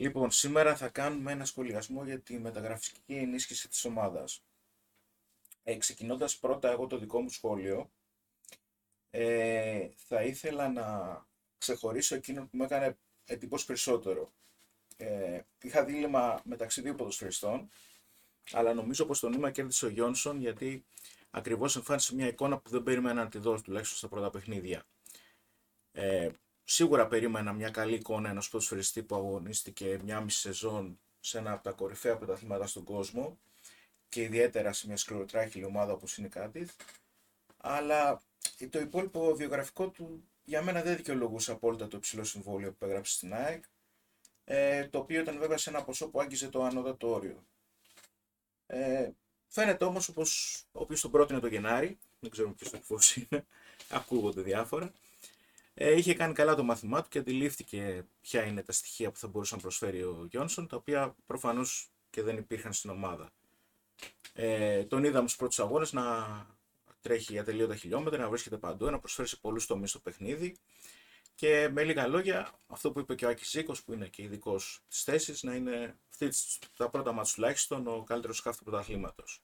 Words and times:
Λοιπόν, 0.00 0.30
σήμερα 0.30 0.76
θα 0.76 0.88
κάνουμε 0.88 1.32
ένα 1.32 1.44
σχολιασμό 1.44 2.04
για 2.04 2.20
τη 2.20 2.38
μεταγραφική 2.38 3.14
ενίσχυση 3.14 3.68
της 3.68 3.84
ομάδας. 3.84 4.42
Ε, 5.62 5.76
ξεκινώντας 5.76 6.38
πρώτα 6.38 6.70
εγώ 6.70 6.86
το 6.86 6.98
δικό 6.98 7.20
μου 7.20 7.28
σχόλιο, 7.28 7.90
ε, 9.10 9.88
θα 9.96 10.22
ήθελα 10.22 10.68
να 10.68 10.86
ξεχωρίσω 11.58 12.14
εκείνο 12.14 12.42
που 12.42 12.56
με 12.56 12.64
έκανε 12.64 12.98
εντύπωση 13.24 13.66
περισσότερο. 13.66 14.32
Ε, 14.96 15.40
είχα 15.62 15.84
δίλημα 15.84 16.40
μεταξύ 16.44 16.80
δύο 16.80 16.94
ποδοσφαιριστών, 16.94 17.68
αλλά 18.52 18.74
νομίζω 18.74 19.06
πως 19.06 19.20
το 19.20 19.28
νήμα 19.28 19.50
κέρδισε 19.50 19.86
ο 19.86 19.88
Γιόνσον 19.88 20.40
γιατί 20.40 20.84
ακριβώς 21.30 21.76
εμφάνισε 21.76 22.14
μια 22.14 22.26
εικόνα 22.26 22.58
που 22.58 22.70
δεν 22.70 22.82
περίμενα 22.82 23.22
να 23.22 23.28
τη 23.28 23.38
δώσω 23.38 23.62
τουλάχιστον 23.62 23.98
στα 23.98 24.08
πρώτα 24.08 24.30
παιχνίδια. 24.30 24.84
Ε, 25.92 26.30
σίγουρα 26.64 27.06
περίμενα 27.06 27.52
μια 27.52 27.70
καλή 27.70 27.94
εικόνα 27.94 28.28
ενός 28.28 28.48
ποδοσφαιριστή 28.48 29.02
που 29.02 29.14
αγωνίστηκε 29.14 30.00
μια 30.02 30.20
μισή 30.20 30.38
σεζόν 30.38 31.00
σε 31.20 31.38
ένα 31.38 31.52
από 31.52 31.62
τα 31.62 31.70
κορυφαία 31.70 32.16
πρωταθλήματα 32.16 32.66
στον 32.66 32.84
κόσμο 32.84 33.38
και 34.08 34.22
ιδιαίτερα 34.22 34.72
σε 34.72 34.86
μια 34.86 34.96
σκληροτράχηλη 34.96 35.64
ομάδα 35.64 35.92
όπως 35.92 36.18
είναι 36.18 36.26
η 36.26 36.30
Κάντιθ. 36.30 36.70
Αλλά 37.56 38.22
το 38.70 38.80
υπόλοιπο 38.80 39.34
βιογραφικό 39.34 39.88
του 39.88 40.24
για 40.44 40.62
μένα 40.62 40.82
δεν 40.82 40.96
δικαιολογούσε 40.96 41.52
απόλυτα 41.52 41.88
το 41.88 41.96
υψηλό 41.96 42.24
συμβόλαιο 42.24 42.72
που 42.72 42.84
έγραψε 42.84 43.12
στην 43.12 43.34
ΑΕΚ, 43.34 43.64
ε, 44.44 44.88
το 44.88 44.98
οποίο 44.98 45.20
ήταν 45.20 45.38
βέβαια 45.38 45.56
σε 45.56 45.70
ένα 45.70 45.84
ποσό 45.84 46.08
που 46.08 46.20
άγγιζε 46.20 46.48
το 46.48 46.62
ανώτατο 46.62 47.14
όριο. 47.14 47.44
Ε, 48.66 49.10
φαίνεται 49.48 49.84
όμως 49.84 50.08
όπως 50.08 50.62
όποιος 50.72 51.00
τον 51.00 51.10
πρότεινε 51.10 51.40
το 51.40 51.46
Γενάρη, 51.46 51.98
δεν 52.20 52.30
ξέρουμε 52.30 52.54
ποιος 52.54 52.74
ακριβώς 52.74 53.16
είναι, 53.16 53.46
ακούγονται 53.88 54.42
διάφορα, 54.42 54.92
ε, 55.74 55.96
είχε 55.96 56.14
κάνει 56.14 56.32
καλά 56.32 56.54
το 56.54 56.62
μάθημά 56.62 57.02
του 57.02 57.08
και 57.08 57.18
αντιλήφθηκε 57.18 58.04
ποια 58.20 58.44
είναι 58.44 58.62
τα 58.62 58.72
στοιχεία 58.72 59.10
που 59.10 59.18
θα 59.18 59.28
μπορούσε 59.28 59.54
να 59.54 59.60
προσφέρει 59.60 60.02
ο 60.02 60.26
Γιόνσον, 60.30 60.66
τα 60.66 60.76
οποία 60.76 61.16
προφανώς 61.26 61.90
και 62.10 62.22
δεν 62.22 62.36
υπήρχαν 62.36 62.72
στην 62.72 62.90
ομάδα. 62.90 63.30
Ε, 64.32 64.84
τον 64.84 65.04
είδαμε 65.04 65.26
στους 65.26 65.36
πρώτους 65.36 65.58
αγώνες 65.58 65.92
να 65.92 66.26
τρέχει 67.00 67.32
για 67.32 67.44
τελείωτα 67.44 67.76
χιλιόμετρα, 67.76 68.22
να 68.22 68.28
βρίσκεται 68.28 68.56
παντού, 68.56 68.90
να 68.90 68.98
προσφέρει 68.98 69.28
σε 69.28 69.36
πολλούς 69.36 69.66
τομείς 69.66 69.90
στο 69.90 69.98
παιχνίδι 69.98 70.56
και 71.34 71.68
με 71.68 71.84
λίγα 71.84 72.06
λόγια, 72.06 72.52
αυτό 72.66 72.92
που 72.92 73.00
είπε 73.00 73.14
και 73.14 73.26
ο 73.26 73.28
Άκης 73.28 73.50
Ζήκος, 73.50 73.82
που 73.82 73.92
είναι 73.92 74.08
και 74.08 74.22
ειδικός 74.22 74.82
της 74.88 75.02
θέσης, 75.02 75.42
να 75.42 75.54
είναι 75.54 75.98
αυτή 76.10 76.28
τα 76.76 76.88
πρώτα 76.88 77.12
μάτια 77.12 77.34
τουλάχιστον 77.34 77.86
ο 77.86 78.04
καλύτερος 78.04 78.36
σκάφ 78.36 78.56
του 78.56 78.64
πρωταθλήματος. 78.64 79.42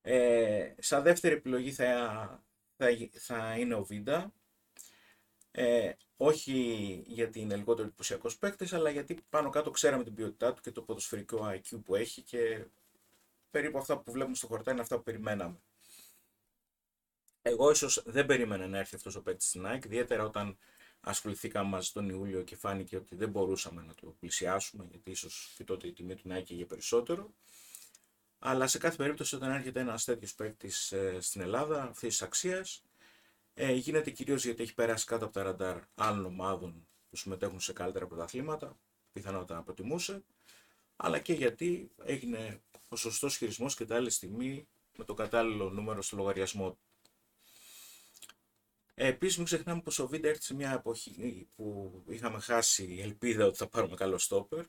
Ε, 0.00 0.74
σαν 0.78 1.02
δεύτερη 1.02 1.34
επιλογή 1.34 1.72
θα, 1.72 2.42
θα, 2.78 2.86
θα 3.12 3.56
είναι 3.58 3.74
ο 3.74 3.84
Βίντα. 3.84 4.32
Ε, 5.50 5.92
όχι 6.16 6.52
γιατί 7.06 7.40
είναι 7.40 7.56
λιγότερο 7.56 7.86
εντυπωσιακός 7.86 8.38
παίκτης, 8.38 8.72
αλλά 8.72 8.90
γιατί 8.90 9.18
πάνω 9.30 9.50
κάτω 9.50 9.70
ξέραμε 9.70 10.04
την 10.04 10.14
ποιότητά 10.14 10.52
του 10.52 10.60
και 10.60 10.70
το 10.70 10.82
ποδοσφαιρικό 10.82 11.50
IQ 11.52 11.80
που 11.84 11.94
έχει 11.94 12.22
και 12.22 12.64
περίπου 13.50 13.78
αυτά 13.78 13.98
που 13.98 14.12
βλέπουμε 14.12 14.36
στο 14.36 14.46
χορτά 14.46 14.70
είναι 14.70 14.80
αυτά 14.80 14.96
που 14.96 15.02
περιμέναμε. 15.02 15.60
Εγώ 17.42 17.70
ίσως 17.70 18.02
δεν 18.06 18.26
περίμενα 18.26 18.66
να 18.66 18.78
έρθει 18.78 18.94
αυτός 18.94 19.16
ο 19.16 19.22
παίκτης 19.22 19.48
στην 19.48 19.66
ΑΕΚ, 19.66 19.84
ιδιαίτερα 19.84 20.24
όταν 20.24 20.58
ασχοληθήκαμε 21.00 21.68
μαζί 21.68 21.92
τον 21.92 22.08
Ιούλιο 22.08 22.42
και 22.42 22.56
φάνηκε 22.56 22.96
ότι 22.96 23.16
δεν 23.16 23.30
μπορούσαμε 23.30 23.82
να 23.82 23.94
το 23.94 24.16
πλησιάσουμε, 24.20 24.86
γιατί 24.90 25.10
ίσως 25.10 25.52
και 25.56 25.64
τότε 25.64 25.86
η 25.86 25.92
τιμή 25.92 26.14
του 26.14 26.28
να 26.28 26.38
για 26.38 26.66
περισσότερο. 26.66 27.34
Αλλά 28.38 28.66
σε 28.66 28.78
κάθε 28.78 28.96
περίπτωση, 28.96 29.34
όταν 29.34 29.50
έρχεται 29.50 29.80
ένας 29.80 30.04
τέτοιος 30.04 30.34
παίκτης 30.34 30.92
ε, 30.92 31.20
στην 31.20 31.40
Ελλάδα 31.40 31.82
αυτή 31.82 32.08
τη 32.08 32.18
αξίας, 32.20 32.82
ε, 33.54 33.72
γίνεται 33.72 34.10
κυρίως 34.10 34.44
γιατί 34.44 34.62
έχει 34.62 34.74
περάσει 34.74 35.06
κάτω 35.06 35.24
από 35.24 35.34
τα 35.34 35.42
ραντάρ 35.42 35.78
άλλων 35.94 36.24
ομάδων 36.24 36.86
που 37.10 37.16
συμμετέχουν 37.16 37.60
σε 37.60 37.72
καλύτερα 37.72 38.06
πρωταθλήματα, 38.06 38.76
πιθανότατα 39.12 39.54
να 39.54 39.62
προτιμούσε, 39.62 40.22
αλλά 40.96 41.18
και 41.18 41.32
γιατί 41.32 41.90
έγινε 42.04 42.60
ο 42.88 42.96
σωστός 42.96 43.36
χειρισμός 43.36 43.74
και 43.74 43.84
τα 43.84 43.96
άλλη 43.96 44.10
στιγμή 44.10 44.68
με 44.96 45.04
το 45.04 45.14
κατάλληλο 45.14 45.70
νούμερο 45.70 46.02
στο 46.02 46.16
λογαριασμό 46.16 46.70
του. 46.70 46.78
Ε, 48.94 49.06
Επίσης, 49.06 49.36
μην 49.36 49.46
ξεχνάμε 49.46 49.80
πως 49.80 49.98
ο 49.98 50.08
Βίντα 50.08 50.28
έρθει 50.28 50.42
σε 50.42 50.54
μια 50.54 50.72
εποχή 50.72 51.48
που 51.56 51.92
είχαμε 52.08 52.40
χάσει 52.40 52.98
ελπίδα 53.00 53.44
ότι 53.46 53.56
θα 53.56 53.68
πάρουμε 53.68 53.96
καλό 53.96 54.18
στόπερ, 54.18 54.64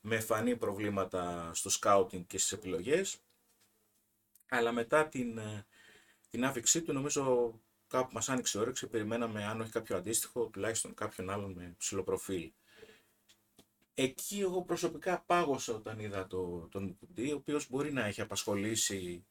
με 0.00 0.14
εμφανή 0.14 0.56
προβλήματα 0.56 1.50
στο 1.54 1.70
σκάουτινγκ 1.70 2.24
και 2.26 2.38
στις 2.38 2.52
επιλογές. 2.52 3.16
Αλλά 4.48 4.72
μετά 4.72 5.08
την, 5.08 5.38
ε, 5.38 5.66
την 6.30 6.44
άφηξή 6.44 6.82
του, 6.82 6.92
νομίζω 6.92 7.54
κάπου 7.88 8.10
μας 8.12 8.28
άνοιξε 8.28 8.58
η 8.58 8.60
όρεξη. 8.60 8.86
Περιμέναμε, 8.86 9.44
αν 9.44 9.60
όχι 9.60 9.70
κάποιο 9.70 9.96
αντίστοιχο, 9.96 10.46
τουλάχιστον 10.46 10.94
κάποιον 10.94 11.30
άλλον 11.30 11.52
με 11.52 11.74
ψηλό 11.78 12.02
προφίλ. 12.02 12.52
Εκεί 13.94 14.40
εγώ 14.40 14.62
προσωπικά 14.62 15.20
πάγωσα 15.26 15.74
όταν 15.74 15.98
είδα 15.98 16.26
το, 16.26 16.68
τον 16.70 16.84
Μουκουντή, 16.84 17.32
ο 17.32 17.36
οποίος 17.36 17.68
μπορεί 17.70 17.92
να 17.92 18.04
έχει 18.04 18.20
απασχολήσει 18.20 19.24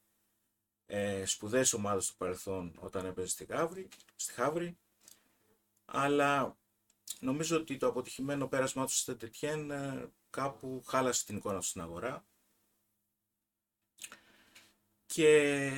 ε, 0.86 1.25
σπουδαίες 1.25 1.74
ομάδες 1.74 2.06
στο 2.06 2.13
παρελθόν 2.18 2.75
όταν 2.80 3.06
έπαιζε 3.06 3.28
στη 3.28 3.46
Χαύρη, 3.46 3.88
στη 4.16 4.34
Χαύρη 4.34 4.78
αλλά 5.86 6.57
νομίζω 7.19 7.57
ότι 7.57 7.78
το 7.78 7.88
αποτυχημένο 7.88 8.47
πέρασμά 8.47 8.86
του 8.86 8.91
στη 8.91 9.16
Τετιέν 9.16 9.72
ε, 9.72 10.09
κάπου 10.29 10.84
χάλασε 10.88 11.25
την 11.25 11.38
εικόνα 11.38 11.57
τους 11.59 11.67
στην 11.67 11.81
αγορά 11.81 12.25
και 15.06 15.72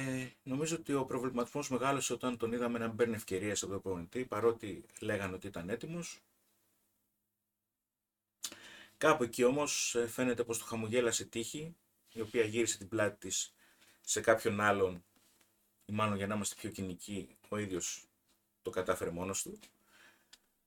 νομίζω 0.44 0.76
ότι 0.76 0.94
ο 0.94 1.06
προβληματισμός 1.06 1.70
μεγάλωσε 1.70 2.14
όταν 2.14 2.38
τον 2.38 2.52
είδαμε 2.52 2.80
να 2.80 2.90
παίρνει 2.96 3.16
ευκαιρίες 3.16 3.64
από 3.64 3.72
τον 3.72 3.82
προπονητή 3.82 4.26
παρότι 4.26 4.86
λέγανε 5.00 5.36
ότι 5.36 5.48
ήταν 5.48 5.70
έτοιμος 5.70 6.22
Κάπου 9.02 9.24
εκεί 9.24 9.44
όμως 9.44 9.96
ε, 9.96 10.08
φαίνεται 10.08 10.44
πως 10.44 10.58
το 10.58 10.66
χαμογέλασε 10.66 11.26
τύχη, 11.26 11.76
η 12.14 12.22
οποία 12.22 12.44
γύρισε 12.44 12.78
την 12.78 12.88
πλάτη 12.88 13.18
της 13.28 13.54
σε 14.02 14.22
κάποιον 14.22 14.60
άλλον, 14.60 15.04
ή 15.86 15.92
μάλλον 15.94 16.16
για 16.18 16.28
να 16.28 16.36
είμαστε 16.36 16.56
πιο 16.56 16.70
κοινικοί, 16.70 17.38
ο 17.50 17.58
ίδιος 17.58 18.08
το 18.62 18.70
κατάφερε 18.70 19.10
μόνος 19.10 19.42
του. 19.42 19.60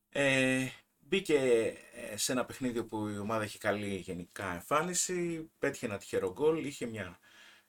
Ε, 0.08 0.68
μπήκε 1.06 1.36
ε, 1.92 2.16
σε 2.16 2.32
ένα 2.32 2.44
παιχνίδι 2.44 2.84
που 2.84 3.08
η 3.08 3.18
ομάδα 3.18 3.44
είχε 3.44 3.58
καλή 3.58 3.96
γενικά 3.96 4.52
εμφάνιση, 4.54 5.50
πέτυχε 5.58 5.86
ένα 5.86 5.98
τυχερό 5.98 6.32
γκολ, 6.32 6.64
είχε 6.64 6.86
μια 6.86 7.18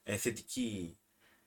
ε, 0.04 0.18
θετική 0.18 1.00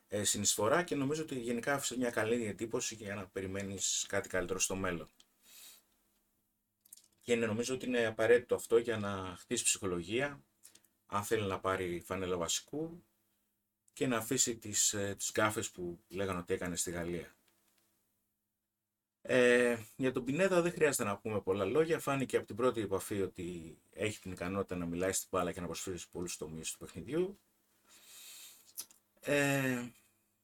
ε, 0.09 0.25
συνεισφορά 0.25 0.83
και 0.83 0.95
νομίζω 0.95 1.23
ότι 1.23 1.39
γενικά 1.39 1.75
άφησε 1.75 1.97
μια 1.97 2.11
καλή 2.11 2.47
εντύπωση 2.47 2.95
για 2.95 3.15
να 3.15 3.27
περιμένεις 3.27 4.05
κάτι 4.09 4.29
καλύτερο 4.29 4.59
στο 4.59 4.77
μέλλον. 4.77 5.11
Και 7.21 7.37
νομίζω 7.37 7.75
ότι 7.75 7.87
είναι 7.87 8.07
απαραίτητο 8.07 8.55
αυτό 8.55 8.79
για 8.79 8.97
να 8.97 9.37
χτίσει 9.39 9.65
ψυχολογία, 9.65 10.45
αν 11.07 11.25
θέλει 11.25 11.47
να 11.47 11.61
πάρει 11.61 12.01
φανέλα 12.01 12.37
βασικού 12.37 13.05
και 13.93 14.07
να 14.07 14.17
αφήσει 14.17 14.57
τις, 14.57 14.93
ε, 14.93 15.15
τις 15.19 15.31
γκάφες 15.33 15.71
που 15.71 16.01
λέγανε 16.09 16.39
ότι 16.39 16.55
έκανε 16.55 16.77
στη 16.77 16.91
Γαλλία. 16.91 17.38
Ε, 19.31 19.79
για 19.97 20.13
τον 20.13 20.25
Πινέδα 20.25 20.63
δεν 20.63 20.73
χρειάζεται 20.73 21.05
να 21.05 21.19
πούμε 21.19 21.41
πολλά 21.41 21.65
λόγια. 21.65 21.99
Φάνηκε 21.99 22.37
από 22.37 22.47
την 22.47 22.57
πρώτη 22.57 22.81
επαφή 22.81 23.23
ότι 23.23 23.79
έχει 23.93 24.21
την 24.21 24.33
ικανότητα 24.33 24.77
να 24.77 24.87
μιλάει 24.87 25.13
στην 25.13 25.29
μπάλα 25.31 25.53
και 25.53 25.61
να 25.61 25.67
προσφέρει 25.67 25.99
σε 25.99 26.07
πολλούς 26.11 26.37
τομείς 26.37 26.71
του 26.71 26.79
παιχνιδιού. 26.79 27.41
Ε, 29.21 29.89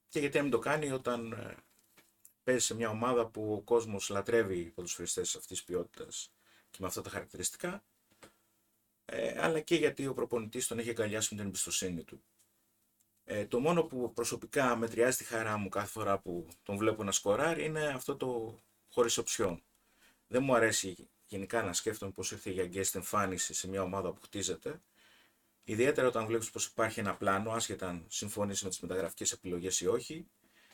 και 0.09 0.21
γιατί 0.21 0.37
να 0.37 0.43
μην 0.43 0.51
το 0.51 0.59
κάνει 0.59 0.91
όταν 0.91 1.33
ε, 1.33 1.55
παίζει 2.45 2.65
σε 2.65 2.75
μια 2.75 2.89
ομάδα 2.89 3.27
που 3.27 3.53
ο 3.53 3.61
κόσμος 3.61 4.09
λατρεύει 4.09 4.65
ποδοσφαιριστές 4.65 5.35
αυτής 5.35 5.49
της 5.49 5.65
ποιότητας 5.65 6.33
και 6.71 6.79
με 6.81 6.87
αυτά 6.87 7.01
τα 7.03 7.11
χαρακτηριστικά, 7.11 7.85
ε, 9.05 9.43
αλλά 9.43 9.61
και 9.61 9.75
γιατί 9.75 10.07
ο 10.07 10.15
προπονητής 10.15 10.67
τον 10.67 10.79
έχει 10.79 10.91
αγκαλιάσει 10.91 11.35
με 11.35 11.39
την 11.41 11.49
εμπιστοσύνη 11.49 12.05
του. 12.05 12.25
Ε, 13.25 13.47
το 13.47 13.61
μόνο 13.61 13.85
που 13.85 14.13
προσωπικά 14.13 14.77
μετριάζει 14.77 15.17
τη 15.17 15.25
χαρά 15.25 15.57
μου 15.57 15.69
κάθε 15.69 15.89
φορά 15.89 16.19
που 16.19 16.47
τον 16.63 16.77
βλέπω 16.77 17.05
να 17.05 17.13
σκοράρει 17.13 17.65
είναι 17.65 17.87
αυτό 17.87 18.17
το 18.17 18.63
χωρίς 18.95 19.19
οψιόν. 19.19 19.63
Δεν 20.27 20.43
μου 20.43 20.55
αρέσει 20.55 21.09
γενικά 21.27 21.63
να 21.63 21.73
σκέφτομαι 21.73 22.13
πως 22.13 22.33
ήρθε 22.33 22.51
για 22.51 22.67
γκέστ 22.67 22.95
εμφάνιση 22.95 23.55
σε 23.55 23.69
μια 23.69 23.83
ομάδα 23.83 24.13
που 24.13 24.21
χτίζεται, 24.21 24.81
Ιδιαίτερα 25.65 26.07
όταν 26.07 26.27
βλέπεις 26.27 26.51
πως 26.51 26.67
υπάρχει 26.67 27.01
ένα 27.01 27.17
πλάνο, 27.17 27.51
άσχετα 27.51 27.89
αν 27.89 28.07
συμφωνήσει 28.09 28.65
με 28.65 28.71
τις 28.71 28.81
μεταγραφικές 28.81 29.33
επιλογές 29.33 29.81
ή 29.81 29.87
όχι, 29.87 30.27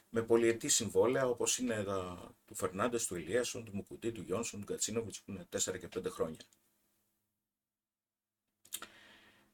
με 0.08 0.22
πολυετή 0.22 0.68
συμβόλαια 0.68 1.26
όπως 1.26 1.58
είναι 1.58 1.84
τα 1.84 2.30
του 2.44 2.54
Φερνάντες, 2.54 3.06
του 3.06 3.16
Ηλίασον, 3.16 3.64
του 3.64 3.74
Μουκουτή, 3.74 4.12
του 4.12 4.22
Γιόνσον, 4.22 4.60
του 4.60 4.66
Γκατσίνοβιτ 4.66 5.14
που 5.24 5.30
είναι 5.30 5.46
4 5.50 5.78
και 5.78 5.88
5 5.88 6.10
χρόνια. 6.10 6.38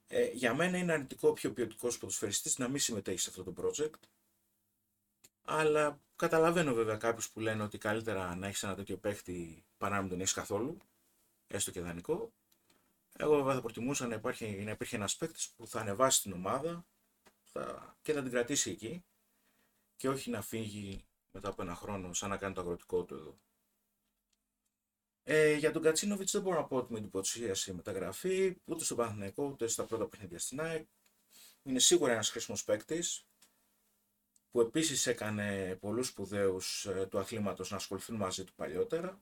Ε, 0.06 0.30
για 0.30 0.54
μένα 0.54 0.78
είναι 0.78 0.92
αρνητικό 0.92 1.32
πιο 1.32 1.52
ποιοτικός 1.52 1.98
ποδοσφαιριστής 1.98 2.58
να 2.58 2.68
μην 2.68 2.78
συμμετέχει 2.78 3.18
σε 3.18 3.30
αυτό 3.30 3.44
το 3.44 3.54
project. 3.62 4.00
Αλλά 5.42 6.00
καταλαβαίνω 6.16 6.74
βέβαια 6.74 6.96
κάποιους 6.96 7.30
που 7.30 7.40
λένε 7.40 7.62
ότι 7.62 7.78
καλύτερα 7.78 8.36
να 8.36 8.46
έχεις 8.46 8.62
ένα 8.62 8.74
τέτοιο 8.74 8.96
παίχτη 8.96 9.64
παρά 9.78 9.94
να 9.94 10.00
μην 10.00 10.10
τον 10.10 10.20
έχεις 10.20 10.32
καθόλου, 10.32 10.78
έστω 11.46 11.70
και 11.70 11.80
δανεικό. 11.80 12.32
Εγώ 13.18 13.36
βέβαια 13.36 13.54
θα 13.54 13.60
προτιμούσα 13.60 14.06
να, 14.06 14.14
υπάρχει, 14.14 14.62
να 14.64 14.70
υπήρχε 14.70 14.96
ένας 14.96 15.16
παίκτης 15.16 15.50
που 15.50 15.66
θα 15.66 15.80
ανεβάσει 15.80 16.22
την 16.22 16.32
ομάδα 16.32 16.86
θα, 17.42 17.96
και 18.02 18.12
θα 18.12 18.22
την 18.22 18.30
κρατήσει 18.30 18.70
εκεί 18.70 19.04
και 19.96 20.08
όχι 20.08 20.30
να 20.30 20.42
φύγει 20.42 21.04
μετά 21.30 21.48
από 21.48 21.62
ένα 21.62 21.74
χρόνο 21.74 22.12
σαν 22.12 22.30
να 22.30 22.36
κάνει 22.36 22.54
το 22.54 22.60
αγροτικό 22.60 23.04
του 23.04 23.14
εδώ. 23.14 23.38
Ε, 25.22 25.54
για 25.54 25.72
τον 25.72 25.82
Κατσίνοβιτς 25.82 26.32
δεν 26.32 26.42
μπορώ 26.42 26.56
να 26.56 26.64
πω 26.64 26.76
ότι 26.76 26.92
με 26.92 26.98
εντυπωσίασε 26.98 27.70
η 27.70 27.74
μεταγραφή 27.74 28.56
ούτε 28.64 28.84
στον 28.84 28.96
Παναθηναϊκό 28.96 29.44
ούτε 29.44 29.66
στα 29.66 29.84
πρώτα 29.84 30.06
παιχνίδια 30.06 30.38
στην 30.38 30.60
ΑΕΚ. 30.60 30.86
Είναι 31.62 31.78
σίγουρα 31.78 32.12
ένας 32.12 32.30
χρήσιμος 32.30 32.64
παίκτης 32.64 33.26
που 34.56 34.62
επίσης 34.62 35.06
έκανε 35.06 35.76
πολλούς 35.80 36.06
σπουδαίους 36.06 36.86
ε, 36.86 37.06
του 37.10 37.18
αθλήματος 37.18 37.70
να 37.70 37.76
ασχοληθούν 37.76 38.16
μαζί 38.16 38.44
του 38.44 38.52
παλιότερα. 38.54 39.20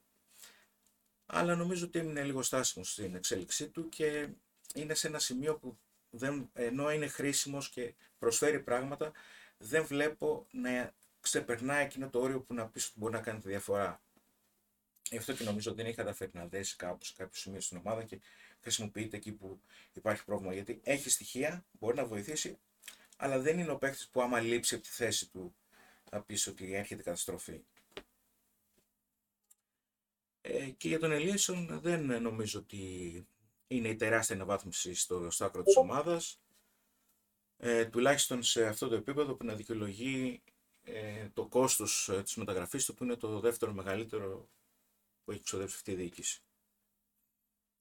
Αλλά 1.26 1.54
νομίζω 1.54 1.86
ότι 1.86 1.98
έμεινε 1.98 2.22
λίγο 2.22 2.42
στάσιμος 2.42 2.92
στην 2.92 3.14
εξέλιξή 3.14 3.69
του 3.69 3.88
και 3.88 4.28
είναι 4.75 4.94
σε 4.94 5.06
ένα 5.06 5.19
σημείο 5.19 5.56
που 5.58 5.78
δεν, 6.10 6.50
ενώ 6.52 6.92
είναι 6.92 7.06
χρήσιμος 7.06 7.69
και 7.69 7.94
προσφέρει 8.19 8.60
πράγματα, 8.60 9.12
δεν 9.58 9.84
βλέπω 9.84 10.46
να 10.50 10.94
ξεπερνάει 11.20 11.84
εκείνο 11.84 12.10
το 12.10 12.20
όριο 12.20 12.40
που 12.40 12.54
να 12.54 12.66
πεις 12.66 12.87
ότι 12.87 12.98
μπορεί 12.98 13.12
να 13.12 13.20
κάνει 13.20 13.40
τη 13.40 13.48
διαφορά. 13.48 14.02
Γι' 15.10 15.16
αυτό 15.16 15.32
και 15.32 15.44
νομίζω 15.44 15.70
ότι 15.70 15.78
δεν 15.80 15.87
έχει 15.87 15.96
καταφέρει 15.96 16.30
να 16.34 16.46
δέσει 16.46 16.76
κάπου 16.76 17.04
σε 17.04 17.14
κάποιο 17.16 17.40
σημείο 17.40 17.60
στην 17.60 17.76
ομάδα 17.76 18.04
και 18.04 18.20
χρησιμοποιείται 18.60 19.16
εκεί 19.16 19.32
που 19.32 19.60
υπάρχει 19.92 20.25
πρόβλημα. 20.25 20.52
Γιατί 20.52 20.80
έχει 20.82 21.10
στοιχεία, 21.10 21.64
μπορεί 21.72 21.96
να 21.96 22.04
βοηθήσει, 22.04 22.58
αλλά 23.16 23.38
δεν 23.38 23.58
είναι 23.58 23.70
ο 23.70 23.78
παίκτης 23.78 24.08
που 24.08 24.22
άμα 24.22 24.40
λείψει 24.40 24.75
από 24.75 24.84
τη 24.84 24.90
θέση 24.90 25.31
του 25.31 25.56
θα 26.05 26.22
πεις 26.22 26.46
ότι 26.46 26.75
έρχεται 26.75 27.02
καταστροφή. 27.02 27.64
Ε, 30.40 30.70
και 30.70 30.88
για 30.88 30.99
τον 30.99 31.12
Ελίσον 31.12 31.81
δεν 31.81 32.22
νομίζω 32.22 32.58
ότι 32.58 33.26
είναι 33.66 33.88
η 33.88 33.96
τεράστια 33.96 34.34
αναβάθμιση 34.34 34.94
στο, 34.94 35.31
στο 35.31 35.44
άκρο 35.44 35.62
της 35.62 35.76
ομάδας. 35.76 36.40
Ε, 37.56 37.87
τουλάχιστον 37.87 38.43
σε 38.43 38.66
αυτό 38.66 38.88
το 38.88 38.94
επίπεδο 38.94 39.34
που 39.34 39.44
να 39.44 39.55
δικαιολογεί 39.55 40.43
ε, 40.82 41.28
το 41.28 41.46
κόστος 41.46 42.08
ε, 42.08 42.22
της 42.22 42.37
μεταγραφής 42.37 42.84
του 42.84 42.94
που 42.94 43.05
είναι 43.05 43.16
το 43.16 43.40
δεύτερο 43.40 43.72
μεγαλύτερο 43.72 44.49
που 45.25 45.31
έχει 45.31 45.43
ξοδέψει 45.43 45.75
αυτή 45.76 45.90
η 45.90 45.94
διοίκηση. 45.94 46.43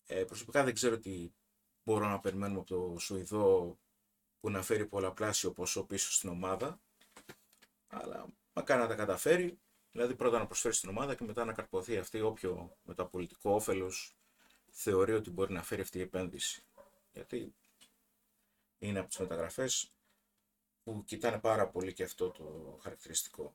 Ε, 0.05 0.23
προσωπικά 0.23 0.63
δεν 0.63 0.73
ξέρω 0.73 0.97
τι 0.97 1.31
μπορώ 1.83 2.07
να 2.07 2.19
περιμένουμε 2.19 2.59
από 2.59 2.67
το 2.67 2.99
Σουηδό 2.99 3.79
που 4.43 4.49
να 4.49 4.61
φέρει 4.61 4.85
πολλαπλάσιο 4.85 5.51
ποσό 5.51 5.83
πίσω 5.83 6.11
στην 6.11 6.29
ομάδα. 6.29 6.79
Αλλά 7.87 8.25
μακάρι 8.53 8.81
να 8.81 8.87
τα 8.87 8.95
καταφέρει. 8.95 9.59
Δηλαδή 9.91 10.15
πρώτα 10.15 10.37
να 10.39 10.45
προσφέρει 10.45 10.73
στην 10.73 10.89
ομάδα 10.89 11.15
και 11.15 11.23
μετά 11.23 11.45
να 11.45 11.53
καρποθεί 11.53 11.97
αυτή 11.97 12.21
όποιο 12.21 12.77
μεταπολιτικό 12.83 13.51
όφελος 13.51 14.15
θεωρεί 14.71 15.13
ότι 15.13 15.29
μπορεί 15.29 15.53
να 15.53 15.63
φέρει 15.63 15.81
αυτή 15.81 15.97
η 15.97 16.01
επένδυση. 16.01 16.63
Γιατί 17.11 17.55
είναι 18.79 18.99
από 18.99 19.07
τις 19.07 19.17
μεταγραφές 19.17 19.93
που 20.83 21.03
κοιτάνε 21.05 21.39
πάρα 21.39 21.67
πολύ 21.67 21.93
και 21.93 22.03
αυτό 22.03 22.29
το 22.29 22.77
χαρακτηριστικό. 22.81 23.53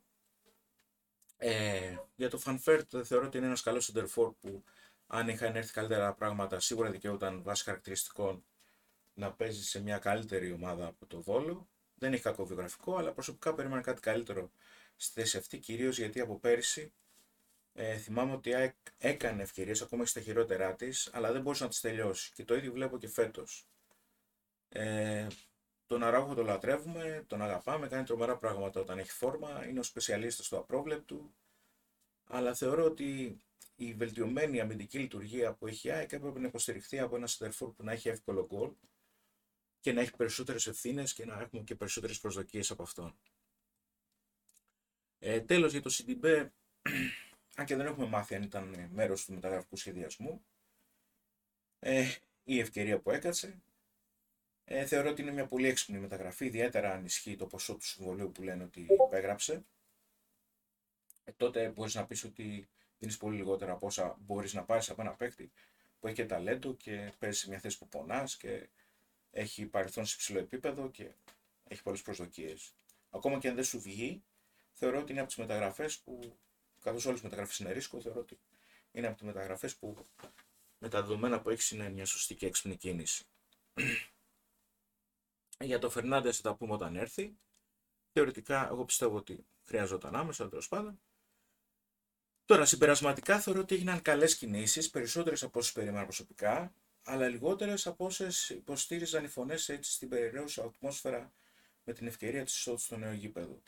Ε, 1.36 1.96
για 2.16 2.30
το 2.30 2.38
Φανφέρτ 2.38 2.94
θεωρώ 3.04 3.26
ότι 3.26 3.36
είναι 3.36 3.46
ένας 3.46 3.62
καλός 3.62 3.92
center 3.94 4.32
που 4.40 4.64
αν 5.06 5.28
είχαν 5.28 5.56
έρθει 5.56 5.72
καλύτερα 5.72 6.14
πράγματα 6.14 6.60
σίγουρα 6.60 6.90
δικαιούταν 6.90 7.42
βάσει 7.42 7.64
χαρακτηριστικών 7.64 8.44
να 9.18 9.32
παίζει 9.32 9.64
σε 9.64 9.82
μια 9.82 9.98
καλύτερη 9.98 10.52
ομάδα 10.52 10.86
από 10.86 11.06
το 11.06 11.22
Βόλο. 11.22 11.68
Δεν 11.94 12.12
έχει 12.12 12.22
κακό 12.22 12.44
βιογραφικό, 12.46 12.96
αλλά 12.96 13.12
προσωπικά 13.12 13.54
περίμενα 13.54 13.80
κάτι 13.80 14.00
καλύτερο 14.00 14.50
στη 14.96 15.20
θέση 15.20 15.36
αυτή, 15.36 15.58
κυρίως 15.58 15.98
γιατί 15.98 16.20
από 16.20 16.38
πέρυσι 16.38 16.92
ε, 17.72 17.96
θυμάμαι 17.96 18.32
ότι 18.32 18.74
έκανε 18.98 19.42
ευκαιρίες 19.42 19.82
ακόμα 19.82 20.02
και 20.02 20.08
στα 20.08 20.20
χειρότερά 20.20 20.74
της, 20.74 21.10
αλλά 21.12 21.32
δεν 21.32 21.42
μπορούσε 21.42 21.62
να 21.62 21.68
τις 21.68 21.80
τελειώσει. 21.80 22.32
Και 22.32 22.44
το 22.44 22.54
ίδιο 22.54 22.72
βλέπω 22.72 22.98
και 22.98 23.08
φέτος. 23.08 23.68
Ε, 24.68 25.26
τον 25.86 26.02
Αράγο 26.02 26.34
τον 26.34 26.44
λατρεύουμε, 26.44 27.24
τον 27.26 27.42
αγαπάμε, 27.42 27.88
κάνει 27.88 28.04
τρομερά 28.04 28.36
πράγματα 28.36 28.80
όταν 28.80 28.98
έχει 28.98 29.10
φόρμα, 29.10 29.66
είναι 29.68 29.78
ο 29.78 29.82
σπεσιαλίστας 29.82 30.46
στο 30.46 30.58
απρόβλεπτου, 30.58 31.34
αλλά 32.24 32.54
θεωρώ 32.54 32.84
ότι 32.84 33.40
η 33.76 33.94
βελτιωμένη 33.94 34.60
αμυντική 34.60 34.98
λειτουργία 34.98 35.52
που 35.52 35.66
έχει 35.66 35.88
η 35.88 35.90
ΑΕΚ 35.90 36.12
έπρεπε 36.12 36.38
να 36.38 36.46
υποστηριχθεί 36.46 36.98
από 36.98 37.16
ένα 37.16 37.26
σεντερφόρ 37.26 37.72
που 37.72 37.84
να 37.84 37.92
έχει 37.92 38.08
εύκολο 38.08 38.46
γκολ 38.46 38.70
και 39.80 39.92
να 39.92 40.00
έχει 40.00 40.16
περισσότερες 40.16 40.66
ευθύνες 40.66 41.12
και 41.12 41.24
να 41.24 41.40
έχουμε 41.40 41.62
και 41.62 41.74
περισσότερες 41.74 42.20
προσδοκίες 42.20 42.70
από 42.70 42.82
αυτόν. 42.82 43.18
Ε, 45.18 45.40
τέλος 45.40 45.72
για 45.72 45.82
το 45.82 45.90
CDB, 45.92 46.48
αν 47.56 47.66
και 47.66 47.76
δεν 47.76 47.86
έχουμε 47.86 48.06
μάθει 48.06 48.34
αν 48.34 48.42
ήταν 48.42 48.88
μέρος 48.92 49.24
του 49.24 49.34
μεταγραφικού 49.34 49.76
σχεδιασμού, 49.76 50.44
ε, 51.78 52.06
η 52.44 52.58
ευκαιρία 52.58 52.98
που 52.98 53.10
έκατσε, 53.10 53.62
ε, 54.64 54.86
θεωρώ 54.86 55.10
ότι 55.10 55.22
είναι 55.22 55.30
μια 55.30 55.46
πολύ 55.46 55.68
έξυπνη 55.68 55.98
μεταγραφή, 55.98 56.46
ιδιαίτερα 56.46 56.92
αν 56.92 57.04
ισχύει 57.04 57.36
το 57.36 57.46
ποσό 57.46 57.74
του 57.74 57.84
συμβολίου 57.84 58.32
που 58.32 58.42
λένε 58.42 58.64
ότι 58.64 58.86
υπέγραψε. 59.06 59.64
Ε, 61.24 61.32
τότε 61.32 61.68
μπορείς 61.68 61.94
να 61.94 62.06
πεις 62.06 62.24
ότι 62.24 62.68
δίνεις 62.98 63.16
πολύ 63.16 63.36
λιγότερα 63.36 63.72
από 63.72 63.86
όσα 63.86 64.16
μπορείς 64.20 64.54
να 64.54 64.64
πάρεις 64.64 64.90
από 64.90 65.00
ένα 65.00 65.14
παίκτη 65.14 65.50
που 66.00 66.06
έχει 66.06 66.16
και 66.16 66.26
ταλέντο 66.26 66.74
και 66.74 67.12
παίζει 67.18 67.38
σε 67.38 67.48
μια 67.48 67.58
θέση 67.58 67.78
που 67.78 67.88
πονάς 67.88 68.36
και 68.36 68.68
έχει 69.38 69.66
παρελθόν 69.66 70.06
σε 70.06 70.14
υψηλό 70.14 70.38
επίπεδο 70.38 70.90
και 70.90 71.10
έχει 71.68 71.82
πολλές 71.82 72.02
προσδοκίες. 72.02 72.72
Ακόμα 73.10 73.38
και 73.38 73.48
αν 73.48 73.54
δεν 73.54 73.64
σου 73.64 73.80
βγει, 73.80 74.22
θεωρώ 74.72 74.98
ότι 74.98 75.10
είναι 75.10 75.20
από 75.20 75.28
τις 75.28 75.38
μεταγραφές 75.38 75.98
που, 75.98 76.38
καθώς 76.80 77.06
όλες 77.06 77.20
οι 77.20 77.22
μεταγραφές 77.22 77.58
είναι 77.58 77.72
ρίσκο, 77.72 78.00
θεωρώ 78.00 78.20
ότι 78.20 78.38
είναι 78.92 79.06
από 79.06 79.16
τις 79.16 79.26
μεταγραφές 79.26 79.76
που 79.76 80.06
με 80.78 80.88
τα 80.88 81.00
δεδομένα 81.00 81.40
που 81.40 81.50
έχεις 81.50 81.70
είναι 81.70 81.88
μια 81.90 82.04
σωστή 82.04 82.34
και 82.34 82.46
έξυπνη 82.46 82.76
κίνηση. 82.76 83.24
Για 85.60 85.78
το 85.78 85.90
Φερνάντες 85.90 86.36
θα 86.36 86.42
τα 86.42 86.54
πούμε 86.56 86.72
όταν 86.72 86.96
έρθει. 86.96 87.36
Θεωρητικά, 88.12 88.68
εγώ 88.68 88.84
πιστεύω 88.84 89.16
ότι 89.16 89.46
χρειαζόταν 89.62 90.16
άμεσα, 90.16 90.48
τέλος 90.48 90.68
πάντων. 90.68 91.00
Τώρα, 92.44 92.64
συμπερασματικά 92.64 93.40
θεωρώ 93.40 93.60
ότι 93.60 93.74
έγιναν 93.74 94.02
καλές 94.02 94.36
κινήσεις, 94.36 94.90
περισσότερες 94.90 95.42
από 95.42 95.58
όσες 95.58 95.72
περίμενα 95.72 96.04
προσωπικά, 96.04 96.74
αλλά 97.08 97.28
λιγότερες 97.28 97.86
από 97.86 98.04
όσες 98.04 98.48
υποστήριζαν 98.48 99.24
οι 99.24 99.28
φωνές 99.28 99.68
έτσι 99.68 99.92
στην 99.92 100.08
περιραίουσα 100.08 100.64
ατμόσφαιρα 100.64 101.32
με 101.84 101.92
την 101.92 102.06
ευκαιρία 102.06 102.44
της 102.44 102.54
εισόδου 102.56 102.78
στο 102.78 102.96
νέο 102.96 103.12
γήπεδο. 103.12 103.62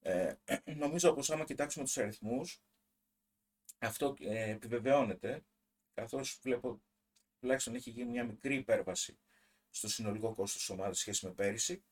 Ε, 0.00 0.34
νομίζω 0.82 1.12
πως 1.12 1.30
άμα 1.30 1.44
κοιτάξουμε 1.44 1.84
τους 1.84 1.98
αριθμούς, 1.98 2.62
αυτό 3.78 4.16
ε, 4.20 4.50
επιβεβαιώνεται, 4.50 5.44
καθώς 5.94 6.38
βλέπω 6.42 6.82
τουλάχιστον 7.40 7.74
έχει 7.74 7.90
γίνει 7.90 8.10
μια 8.10 8.24
μικρή 8.24 8.54
υπέρβαση 8.54 9.18
στο 9.70 9.88
συνολικό 9.88 10.34
κόστος 10.34 10.60
της 10.60 10.70
ομάδας 10.70 10.98
σχέση 10.98 11.26
με 11.26 11.32
πέρυσι, 11.32 11.84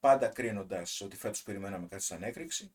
πάντα 0.00 0.28
κρίνοντας 0.28 1.00
ότι 1.00 1.16
φέτος 1.16 1.42
περιμέναμε 1.42 1.86
κάτι 1.86 2.02
σαν 2.02 2.22
έκρηξη. 2.22 2.74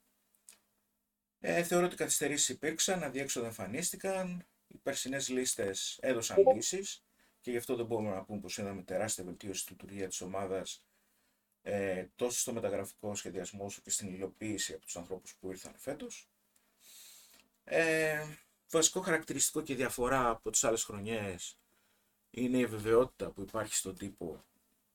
Ε, 1.39 1.63
θεωρώ 1.63 1.85
ότι 1.85 1.95
καθυστερήσεις 1.95 2.49
υπήρξαν, 2.49 3.03
αδιέξοδα 3.03 3.45
εμφανίστηκαν, 3.45 4.47
οι 4.67 4.77
περσινές 4.77 5.29
λίστες 5.29 5.97
έδωσαν 6.01 6.37
λύσεις 6.53 7.02
και 7.43 7.51
γι' 7.51 7.57
αυτό 7.57 7.75
δεν 7.75 7.85
μπορούμε 7.85 8.09
να 8.09 8.23
πούμε 8.23 8.39
πως 8.39 8.57
είδαμε 8.57 8.81
τεράστια 8.81 9.23
βελτίωση 9.23 9.61
στη 9.61 9.71
λειτουργία 9.71 10.07
της 10.07 10.21
ομάδας 10.21 10.85
ε, 11.61 12.05
τόσο 12.15 12.39
στο 12.39 12.53
μεταγραφικό 12.53 13.15
σχεδιασμό 13.15 13.65
όσο 13.65 13.81
και 13.81 13.89
στην 13.89 14.13
υλοποίηση 14.13 14.73
από 14.73 14.85
τους 14.85 14.97
ανθρώπους 14.97 15.35
που 15.35 15.49
ήρθαν 15.49 15.73
φέτος. 15.77 16.29
Ε, 17.63 18.25
βασικό 18.69 19.01
χαρακτηριστικό 19.01 19.61
και 19.61 19.75
διαφορά 19.75 20.29
από 20.29 20.49
τις 20.49 20.63
άλλες 20.63 20.83
χρονιές 20.83 21.59
είναι 22.29 22.57
η 22.57 22.65
βεβαιότητα 22.65 23.31
που 23.31 23.41
υπάρχει 23.41 23.75
στον 23.75 23.97
τύπο, 23.97 24.43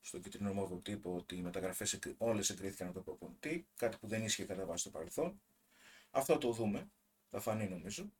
στον 0.00 0.23
κυτρινό 0.23 0.81
τύπο, 0.83 1.14
ότι 1.17 1.37
οι 1.37 1.43
μεταγραφές 1.43 1.99
όλες 2.19 2.50
εγκρίθηκαν 2.50 2.87
από 2.87 2.97
τον 2.97 3.05
προπονητή, 3.05 3.67
κάτι 3.76 3.97
που 3.97 4.07
δεν 4.07 4.25
ίσχυε 4.25 4.45
κατά 4.45 4.64
βάση 4.64 4.81
στο 4.81 4.90
παρελθόν. 4.90 5.40
Αυτό 6.11 6.38
το 6.38 6.52
δούμε, 6.52 6.90
θα 7.31 7.40
φανεί 7.40 7.69
νομίζω. 7.69 8.12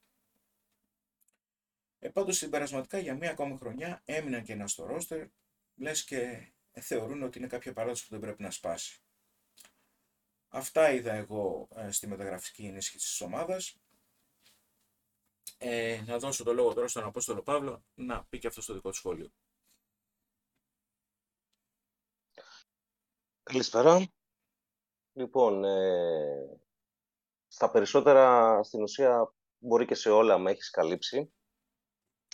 Ε, 1.99 2.09
πάντως 2.09 2.37
συμπερασματικά 2.37 2.99
για 2.99 3.15
μία 3.15 3.31
ακόμη 3.31 3.57
χρονιά 3.57 4.03
έμειναν 4.05 4.43
και 4.43 4.53
ένα 4.53 4.67
στο 4.67 4.87
ρόστερ, 4.87 5.27
λες 5.75 6.05
και 6.05 6.53
θεωρούν 6.81 7.23
ότι 7.23 7.39
είναι 7.39 7.47
κάποια 7.47 7.73
παράδοση 7.73 8.05
που 8.05 8.11
δεν 8.11 8.21
πρέπει 8.21 8.43
να 8.43 8.51
σπάσει. 8.51 9.01
Αυτά 10.49 10.91
είδα 10.91 11.13
εγώ 11.13 11.69
ε, 11.75 11.91
στη 11.91 12.07
μεταγραφική 12.07 12.67
ενίσχυση 12.67 13.07
της 13.07 13.21
ομάδας. 13.21 13.77
Ε, 15.59 16.03
να 16.07 16.19
δώσω 16.19 16.45
το 16.45 16.53
λόγο 16.53 16.75
τώρα 16.75 16.89
στον 16.89 17.05
Απόστολο 17.05 17.43
Παύλο 17.43 17.85
να 17.95 18.25
πει 18.25 18.39
και 18.39 18.47
αυτό 18.47 18.61
στο 18.61 18.75
δικό 18.75 18.91
του 18.91 18.97
σχόλιο. 18.97 19.33
Καλησπέρα. 23.43 24.07
Λοιπόν, 25.13 25.65
ε, 25.65 26.61
στα 27.47 27.71
περισσότερα 27.71 28.63
στην 28.63 28.83
ουσία 28.83 29.35
μπορεί 29.59 29.87
και 29.87 29.95
σε 29.95 30.11
όλα 30.11 30.39
με 30.39 30.51
έχεις 30.51 30.71
καλύψει. 30.71 31.33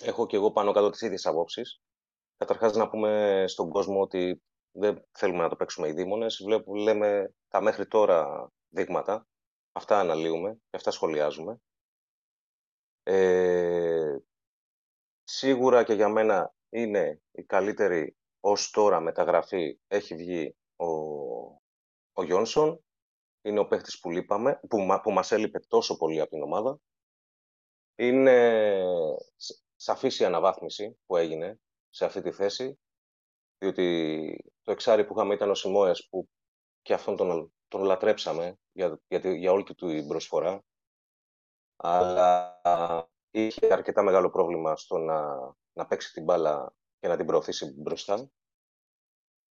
Έχω 0.02 0.26
και 0.26 0.36
εγώ 0.36 0.52
πάνω 0.52 0.72
κάτω 0.72 0.90
τις 0.90 1.00
ίδιες 1.00 1.26
απόψεις. 1.26 1.80
Καταρχάς 2.36 2.74
να 2.74 2.88
πούμε 2.88 3.44
στον 3.48 3.68
κόσμο 3.70 4.00
ότι 4.00 4.42
δεν 4.70 5.04
θέλουμε 5.12 5.42
να 5.42 5.48
το 5.48 5.56
παίξουμε 5.56 5.88
οι 5.88 5.92
δήμονες. 5.92 6.42
Βλέπουμε, 6.44 6.80
λέμε 6.80 7.34
τα 7.48 7.60
μέχρι 7.60 7.86
τώρα 7.86 8.50
δείγματα. 8.68 9.26
Αυτά 9.72 9.98
αναλύουμε 9.98 10.52
και 10.52 10.76
αυτά 10.76 10.90
σχολιάζουμε. 10.90 11.60
Ε, 13.02 14.16
σίγουρα 15.24 15.84
και 15.84 15.92
για 15.92 16.08
μένα 16.08 16.54
είναι 16.68 17.20
η 17.30 17.42
καλύτερη 17.42 18.16
ως 18.40 18.70
τώρα 18.70 19.00
μεταγραφή 19.00 19.78
έχει 19.86 20.14
βγει 20.14 20.56
ο, 20.76 20.86
ο 22.12 22.22
Γιόνσον. 22.24 22.84
Είναι 23.42 23.58
ο 23.58 23.66
παίχτης 23.66 24.00
που, 24.00 24.10
λείπαμε, 24.10 24.60
που, 24.68 25.00
που 25.02 25.12
μας 25.12 25.32
έλειπε 25.32 25.60
τόσο 25.60 25.96
πολύ 25.96 26.20
από 26.20 26.30
την 26.30 26.42
ομάδα. 26.42 26.78
Είναι 27.94 28.76
σαφής 29.76 30.18
η 30.18 30.24
αναβάθμιση 30.24 30.98
που 31.06 31.16
έγινε 31.16 31.60
σε 31.90 32.04
αυτή 32.04 32.22
τη 32.22 32.30
θέση, 32.30 32.78
διότι 33.58 34.36
το 34.62 34.72
εξάρι 34.72 35.04
που 35.04 35.14
είχαμε 35.14 35.34
ήταν 35.34 35.50
ο 35.50 35.54
Σιμόες, 35.54 36.08
που 36.10 36.28
και 36.82 36.94
αυτόν 36.94 37.16
τον, 37.16 37.52
τον 37.68 37.82
λατρέψαμε 37.82 38.58
για, 38.72 39.00
για, 39.08 39.34
για 39.34 39.52
όλη 39.52 39.62
του 39.62 39.74
την 39.74 40.08
προσφορά, 40.08 40.64
αλλά 41.76 42.60
είχε 43.30 43.72
αρκετά 43.72 44.02
μεγάλο 44.02 44.30
πρόβλημα 44.30 44.76
στο 44.76 44.98
να, 44.98 45.36
να 45.72 45.86
παίξει 45.86 46.12
την 46.12 46.24
μπάλα 46.24 46.74
και 47.00 47.08
να 47.08 47.16
την 47.16 47.26
προωθήσει 47.26 47.74
μπροστά. 47.80 48.30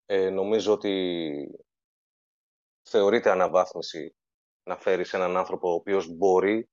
Ε, 0.06 0.30
νομίζω 0.30 0.74
ότι 0.74 1.66
θεωρείται 2.90 3.30
αναβάθμιση 3.30 4.16
να 4.64 4.78
φέρει 4.78 5.04
έναν 5.12 5.38
άνθρωπο 5.38 5.70
ο 5.70 5.74
οποίος 5.74 6.08
μπορεί 6.08 6.70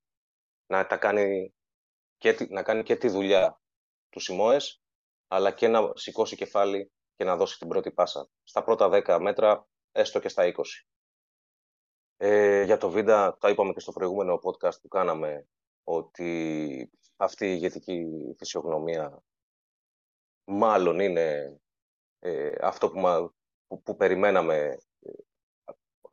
να, 0.65 0.87
τα 0.87 0.97
κάνει, 0.97 1.53
και, 2.17 2.47
να 2.49 2.63
κάνει 2.63 2.83
και 2.83 2.95
τη 2.95 3.07
δουλειά 3.07 3.61
του 4.09 4.19
Σιμόες, 4.19 4.81
αλλά 5.27 5.51
και 5.51 5.67
να 5.67 5.91
σηκώσει 5.95 6.35
κεφάλι 6.35 6.91
και 7.15 7.23
να 7.23 7.35
δώσει 7.35 7.57
την 7.57 7.67
πρώτη 7.67 7.91
πάσα. 7.91 8.29
Στα 8.43 8.63
πρώτα 8.63 8.89
10 9.05 9.17
μέτρα, 9.21 9.67
έστω 9.91 10.19
και 10.19 10.29
στα 10.29 10.53
20. 10.55 10.61
Ε, 12.17 12.63
για 12.63 12.77
το 12.77 12.89
Βίντα, 12.89 13.37
τα 13.39 13.49
είπαμε 13.49 13.73
και 13.73 13.79
στο 13.79 13.91
προηγούμενο 13.91 14.39
podcast 14.43 14.81
που 14.81 14.87
κάναμε, 14.87 15.47
ότι 15.83 16.91
αυτή 17.15 17.45
η 17.45 17.53
ηγετική 17.55 18.05
φυσιογνωμία 18.37 19.23
μάλλον 20.43 20.99
είναι 20.99 21.59
ε, 22.19 22.55
αυτό 22.61 22.89
που, 22.91 23.31
που, 23.67 23.81
που 23.81 23.95
περιμέναμε 23.95 24.77
ε, 24.99 25.11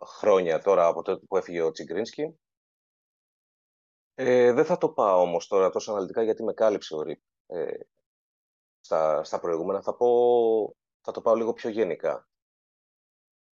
χρόνια 0.05 0.59
τώρα 0.59 0.87
από 0.87 1.03
τότε 1.03 1.25
που 1.27 1.37
έφυγε 1.37 1.61
ο 1.61 1.71
Τσιγκρίνσκι. 1.71 2.39
Ε, 4.15 4.53
δεν 4.53 4.65
θα 4.65 4.79
το 4.79 4.89
πάω 4.89 5.21
όμως 5.21 5.47
τώρα 5.47 5.71
τόσο 5.71 5.93
αναλυτικά 5.93 6.23
γιατί 6.23 6.43
με 6.43 6.53
κάλυψε 6.53 6.95
ο 6.95 7.03
Ρίπ 7.03 7.21
ε, 7.47 7.77
στα, 8.81 9.25
στα 9.25 9.41
προηγούμενα. 9.41 9.83
Θα, 9.83 9.95
πω, 9.95 10.77
θα 11.01 11.13
το 11.13 11.21
πάω 11.21 11.35
λίγο 11.35 11.53
πιο 11.53 11.71
γενικά. 11.71 12.29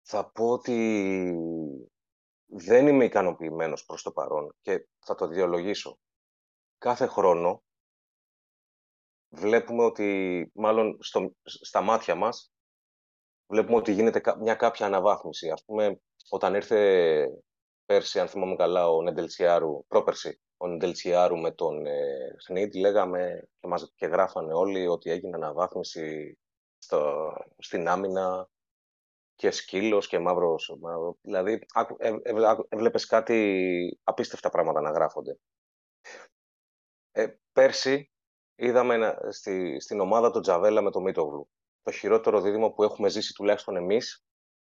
Θα 0.03 0.31
πω 0.31 0.51
ότι 0.51 1.37
δεν 2.47 2.87
είμαι 2.87 3.05
ικανοποιημένος 3.05 3.85
προς 3.85 4.03
το 4.03 4.13
παρόν 4.13 4.55
και 4.61 4.87
θα 4.99 5.15
το 5.15 5.27
διολογήσω. 5.27 5.99
Κάθε 6.79 7.07
χρόνο 7.07 7.63
βλέπουμε 9.29 9.85
ότι, 9.85 10.51
μάλλον 10.55 10.99
στο, 11.01 11.33
στα 11.43 11.81
μάτια 11.81 12.15
μας, 12.15 12.53
βλέπουμε 13.47 13.77
ότι 13.77 13.93
γίνεται 13.93 14.37
μια 14.39 14.55
κάποια 14.55 14.87
αναβάθμιση. 14.87 15.51
Ας 15.51 15.65
πούμε, 15.65 16.01
όταν 16.29 16.55
ήρθε 16.55 17.29
πέρσι, 17.85 18.21
αν 18.21 18.29
θυμάμαι 18.29 18.57
καλά, 18.57 18.89
ο 18.89 19.03
Νεντελσιάρου, 19.03 19.87
πρόπερσι, 19.87 20.41
ο 20.61 20.67
Νεντελσιάρου 20.67 21.39
με 21.39 21.51
τον 21.51 21.87
ε, 21.87 22.35
Σνίτ, 22.39 22.75
λέγαμε 22.75 23.49
και, 23.61 23.67
μας, 23.67 23.93
και 23.95 24.07
γράφανε 24.07 24.55
όλοι 24.55 24.87
ότι 24.87 25.11
έγινε 25.11 25.37
αναβάθμιση 25.37 26.39
στο, 26.79 27.33
στην 27.59 27.89
άμυνα 27.89 28.49
και 29.35 29.51
σκύλος 29.51 30.09
και 30.09 30.19
μαύρος. 30.19 30.79
Δηλαδή, 31.21 31.67
ε, 31.99 32.09
ε, 32.23 32.43
έβλεπες 32.69 33.07
κάτι 33.07 34.01
απίστευτα 34.03 34.51
πράγματα 34.51 34.81
να 34.81 34.91
γράφονται. 34.91 35.39
Ε, 37.11 37.27
πέρσι 37.53 38.11
είδαμε 38.55 39.17
στη, 39.29 39.81
στην 39.81 40.01
ομάδα 40.01 40.31
τον 40.31 40.43
Τζαβέλα 40.43 40.83
με 40.83 40.91
το 40.91 41.01
Μίτογλου. 41.01 41.49
Το 41.83 41.91
χειρότερο 41.91 42.41
δίδυμο 42.41 42.71
που 42.71 42.83
έχουμε 42.83 43.09
ζήσει 43.09 43.33
τουλάχιστον 43.33 43.77
εμείς 43.77 44.25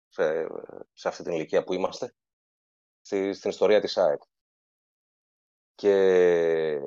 σε, 0.08 0.48
σε 0.94 1.08
αυτή 1.08 1.24
την 1.24 1.32
ηλικία 1.32 1.64
που 1.64 1.74
είμαστε 1.74 2.14
στη, 3.02 3.34
στην 3.34 3.50
ιστορία 3.50 3.82
της 3.82 3.98
ΑΕΚ. 3.98 4.22
Και 5.78 6.80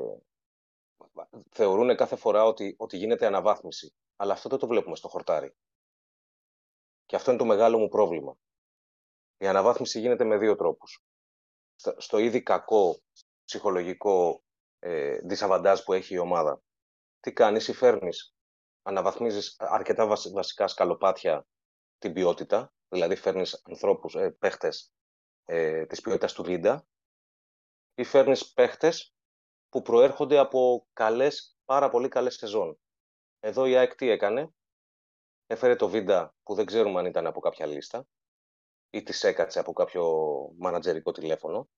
θεωρούν 1.51 1.97
κάθε 1.97 2.17
φορά 2.17 2.45
ότι, 2.45 2.75
ότι 2.79 2.97
γίνεται 2.97 3.27
αναβάθμιση. 3.27 3.95
Αλλά 4.17 4.33
αυτό 4.33 4.49
δεν 4.49 4.59
το 4.59 4.67
βλέπουμε 4.67 4.97
στο 4.97 5.09
χορτάρι. 5.09 5.55
Και 7.07 7.17
αυτό 7.17 7.31
είναι 7.31 7.41
το 7.41 7.47
μεγάλο 7.47 7.79
μου 7.79 7.89
πρόβλημα. 7.89 8.37
Η 9.37 9.47
αναβάθμιση 9.47 10.01
γίνεται 10.01 10.25
με 10.25 10.39
δύο 10.39 10.57
τρόπους. 10.57 11.05
Στο 11.97 12.19
ήδη 12.19 12.43
κακό 12.43 13.01
ψυχολογικό 13.45 14.43
ε, 14.79 15.19
που 15.85 15.93
έχει 15.93 16.15
η 16.15 16.19
ομάδα. 16.19 16.63
Τι 17.21 17.33
κάνεις, 17.33 17.69
ή 17.69 17.73
φέρνεις, 17.73 18.35
αναβαθμίζεις 18.83 19.57
αρκετά 19.59 20.07
βασικά 20.33 20.67
σκαλοπάτια 20.67 21.47
την 21.99 22.13
ποιότητα, 22.13 22.73
δηλαδή 22.89 23.17
φέρνεις 23.17 23.63
ανθρώπους, 23.65 24.15
ε, 24.15 24.31
παίχτες 24.31 24.93
ε, 25.45 25.87
της 25.87 26.01
ποιότητας 26.01 26.33
του 26.33 26.43
Βίντα, 26.43 26.87
ή 28.01 28.05
φέρνεις 28.05 28.53
παίχτες 28.53 29.15
που 29.69 29.83
προέρχονται 29.83 30.39
από 30.39 30.87
καλές, 30.93 31.59
πάρα 31.65 31.89
πολύ 31.89 32.09
καλές 32.09 32.35
σεζόν. 32.35 32.79
Εδώ 33.41 33.67
η 33.67 33.77
ΑΕΚ 33.77 33.95
τι 33.95 34.09
έκανε, 34.09 34.55
έφερε 35.47 35.77
το 35.77 35.89
Βίντα 35.89 36.35
που 36.43 36.55
δεν 36.55 36.67
ξέρουμε 36.67 36.99
αν 36.99 37.07
ήταν 37.07 37.27
από 37.27 37.41
κάποια 37.41 37.67
λίστα 37.67 38.07
ή 38.91 39.03
της 39.03 39.25
έκατσε 39.25 39.59
από 39.59 39.73
κάποιο 39.73 40.05
μανατζερικό 40.59 41.13
τηλέφωνο. 41.13 41.69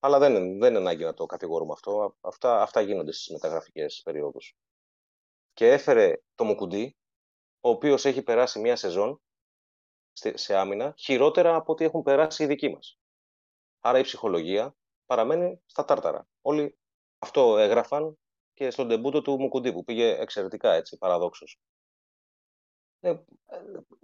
Αλλά 0.00 0.18
δεν, 0.18 0.58
δεν 0.58 0.70
είναι 0.70 0.78
ανάγκη 0.78 1.04
να 1.04 1.14
το 1.14 1.26
κατηγορούμε 1.26 1.72
αυτό. 1.72 2.16
Αυτά, 2.20 2.62
αυτά 2.62 2.80
γίνονται 2.80 3.12
στις 3.12 3.28
μεταγραφικές 3.28 4.00
περιόδους. 4.04 4.56
Και 5.52 5.72
έφερε 5.72 6.22
το 6.34 6.44
Μουκουντή, 6.44 6.96
ο 7.60 7.68
οποίος 7.68 8.04
έχει 8.04 8.22
περάσει 8.22 8.58
μία 8.60 8.76
σεζόν 8.76 9.20
σε 10.12 10.56
άμυνα 10.56 10.94
χειρότερα 10.98 11.54
από 11.54 11.72
ό,τι 11.72 11.84
έχουν 11.84 12.02
περάσει 12.02 12.42
οι 12.42 12.46
δικοί 12.46 12.68
μας. 12.68 12.98
Άρα 13.80 13.98
η 13.98 14.02
ψυχολογία 14.02 14.77
παραμένει 15.08 15.62
στα 15.66 15.84
τάρταρα. 15.84 16.28
Όλοι 16.40 16.78
αυτό 17.18 17.58
έγραφαν 17.58 18.18
και 18.52 18.70
στον 18.70 18.88
τεμπούτο 18.88 19.22
του 19.22 19.38
Μουκουντή 19.38 19.72
που 19.72 19.84
πήγε 19.84 20.18
εξαιρετικά 20.18 20.72
έτσι, 20.72 20.98
παραδόξως. 20.98 21.60
Ε, 23.00 23.08
ε, 23.08 23.24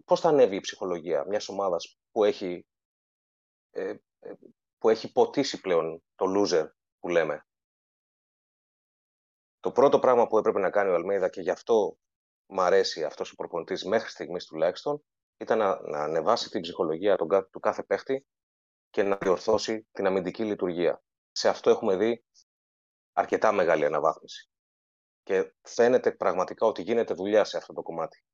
πώς 0.04 0.20
θα 0.20 0.28
ανέβει 0.28 0.56
η 0.56 0.60
ψυχολογία 0.60 1.24
μιας 1.28 1.48
ομάδας 1.48 1.98
που 2.10 2.24
έχει, 2.24 2.66
ε, 3.70 3.94
ε, 4.18 4.34
που 4.78 4.88
έχει 4.88 5.12
ποτίσει 5.12 5.60
πλέον 5.60 6.02
το 6.14 6.26
loser 6.28 6.68
που 6.98 7.08
λέμε; 7.08 7.46
Το 9.60 9.72
πρώτο 9.72 9.98
πράγμα 9.98 10.26
που 10.26 10.38
έπρεπε 10.38 10.58
να 10.58 10.70
κάνει 10.70 10.90
ο 10.90 10.94
Αλμέιδα 10.94 11.28
και 11.28 11.40
γι' 11.40 11.50
αυτό 11.50 11.96
μου 12.46 12.60
αρέσει 12.60 13.04
αυτός 13.04 13.30
ο 13.30 13.34
προπονητής 13.34 13.84
μέχρι 13.84 14.10
στιγμής 14.10 14.46
τουλάχιστον 14.46 15.04
ήταν 15.36 15.58
να, 15.58 15.80
να 15.88 15.98
ανεβάσει 15.98 16.50
την 16.50 16.60
ψυχολογία 16.60 17.16
του, 17.16 17.26
του 17.50 17.60
κάθε 17.60 17.82
παίχτη 17.82 18.26
και 18.94 19.02
να 19.02 19.16
διορθώσει 19.16 19.86
την 19.92 20.06
αμυντική 20.06 20.44
λειτουργία. 20.44 21.02
Σε 21.32 21.48
αυτό 21.48 21.70
έχουμε 21.70 21.96
δει 21.96 22.24
αρκετά 23.12 23.52
μεγάλη 23.52 23.84
αναβάθμιση. 23.84 24.50
Και 25.22 25.54
φαίνεται 25.62 26.12
πραγματικά 26.12 26.66
ότι 26.66 26.82
γίνεται 26.82 27.14
δουλειά 27.14 27.44
σε 27.44 27.56
αυτό 27.56 27.72
το 27.72 27.82
κομμάτι. 27.82 28.24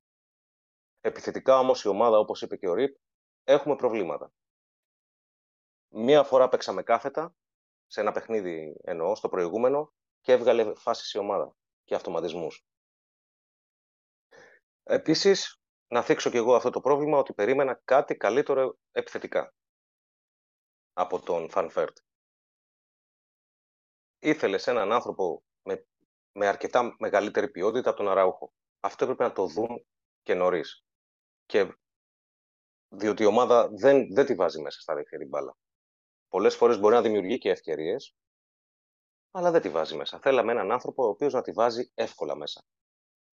Επιθετικά 1.00 1.58
όμως 1.58 1.84
η 1.84 1.88
ομάδα, 1.88 2.18
όπως 2.18 2.42
είπε 2.42 2.56
και 2.56 2.68
ο 2.68 2.74
Ρίπ, 2.74 2.96
έχουμε 3.44 3.76
προβλήματα. 3.76 4.32
Μία 5.88 6.22
φορά 6.22 6.48
παίξαμε 6.48 6.82
κάθετα, 6.82 7.34
σε 7.86 8.00
ένα 8.00 8.12
παιχνίδι 8.12 8.76
εννοώ, 8.82 9.14
στο 9.14 9.28
προηγούμενο, 9.28 9.92
και 10.20 10.32
έβγαλε 10.32 10.74
φάση 10.74 11.18
η 11.18 11.20
ομάδα 11.20 11.56
και 11.84 11.94
αυτοματισμούς. 11.94 12.64
Επίσης, 14.82 15.60
να 15.88 16.02
θίξω 16.02 16.30
και 16.30 16.38
εγώ 16.38 16.54
αυτό 16.54 16.70
το 16.70 16.80
πρόβλημα 16.80 17.18
ότι 17.18 17.34
περίμενα 17.34 17.80
κάτι 17.84 18.16
καλύτερο 18.16 18.78
επιθετικά 18.90 19.54
από 20.92 21.20
τον 21.20 21.50
Φανφέρτ. 21.50 21.98
Ήθελες 24.18 24.66
έναν 24.66 24.92
άνθρωπο 24.92 25.44
με, 25.62 25.86
με 26.32 26.46
αρκετά 26.46 26.96
μεγαλύτερη 26.98 27.50
ποιότητα 27.50 27.88
από 27.88 27.98
τον 27.98 28.08
Αραούχο. 28.08 28.52
Αυτό 28.80 29.04
έπρεπε 29.04 29.22
να 29.22 29.32
το 29.32 29.46
δουν 29.46 29.86
και 30.22 30.34
νωρίς. 30.34 30.84
Και 31.46 31.74
διότι 32.88 33.22
η 33.22 33.26
ομάδα 33.26 33.68
δεν, 33.68 34.14
δεν 34.14 34.26
τη 34.26 34.34
βάζει 34.34 34.60
μέσα 34.60 34.80
στα 34.80 34.94
δίχτυα 34.94 35.18
την 35.18 35.28
μπάλα. 35.28 35.56
Πολλές 36.28 36.56
φορές 36.56 36.78
μπορεί 36.78 36.94
να 36.94 37.02
δημιουργεί 37.02 37.38
και 37.38 37.50
ευκαιρίες, 37.50 38.14
αλλά 39.30 39.50
δεν 39.50 39.60
τη 39.60 39.68
βάζει 39.68 39.96
μέσα. 39.96 40.18
Θέλαμε 40.18 40.52
έναν 40.52 40.70
άνθρωπο 40.72 41.04
ο 41.04 41.08
οποίος 41.08 41.32
να 41.32 41.42
τη 41.42 41.52
βάζει 41.52 41.90
εύκολα 41.94 42.36
μέσα. 42.36 42.64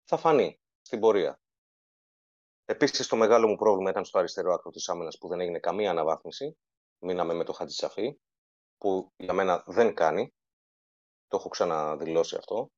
Θα 0.05 0.17
φανεί 0.17 0.61
στην 0.83 1.01
πορεία. 1.01 1.41
Επίσης, 2.65 3.07
το 3.07 3.17
μεγάλο 3.17 3.49
μου 3.49 3.57
πρόβλημα 3.57 3.91
ήταν 3.91 4.05
στο 4.05 4.19
αριστερό 4.19 4.53
άκρο 4.53 4.71
της 4.71 4.89
άμυνας 4.89 5.19
που 5.19 5.29
δεν 5.29 5.41
έγινε 5.41 5.59
καμία 5.59 5.91
αναβάθμιση. 5.91 6.57
Μείναμε 7.05 7.35
με 7.35 7.45
το 7.45 7.53
Χατζησαφή, 7.53 8.19
που 8.79 9.13
για 9.17 9.33
μένα 9.33 9.65
δεν 9.67 9.95
κάνει. 9.95 10.35
Το 11.27 11.37
έχω 11.37 11.49
ξαναδηλώσει 11.49 12.37
αυτό. 12.37 12.71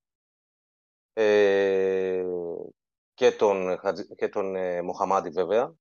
Ε, 1.12 2.24
και 3.14 3.32
τον, 3.32 3.78
και 4.16 4.28
τον 4.28 4.56
ε, 4.56 4.82
Μοχαμάντη 4.82 5.30
βέβαια, 5.30 5.74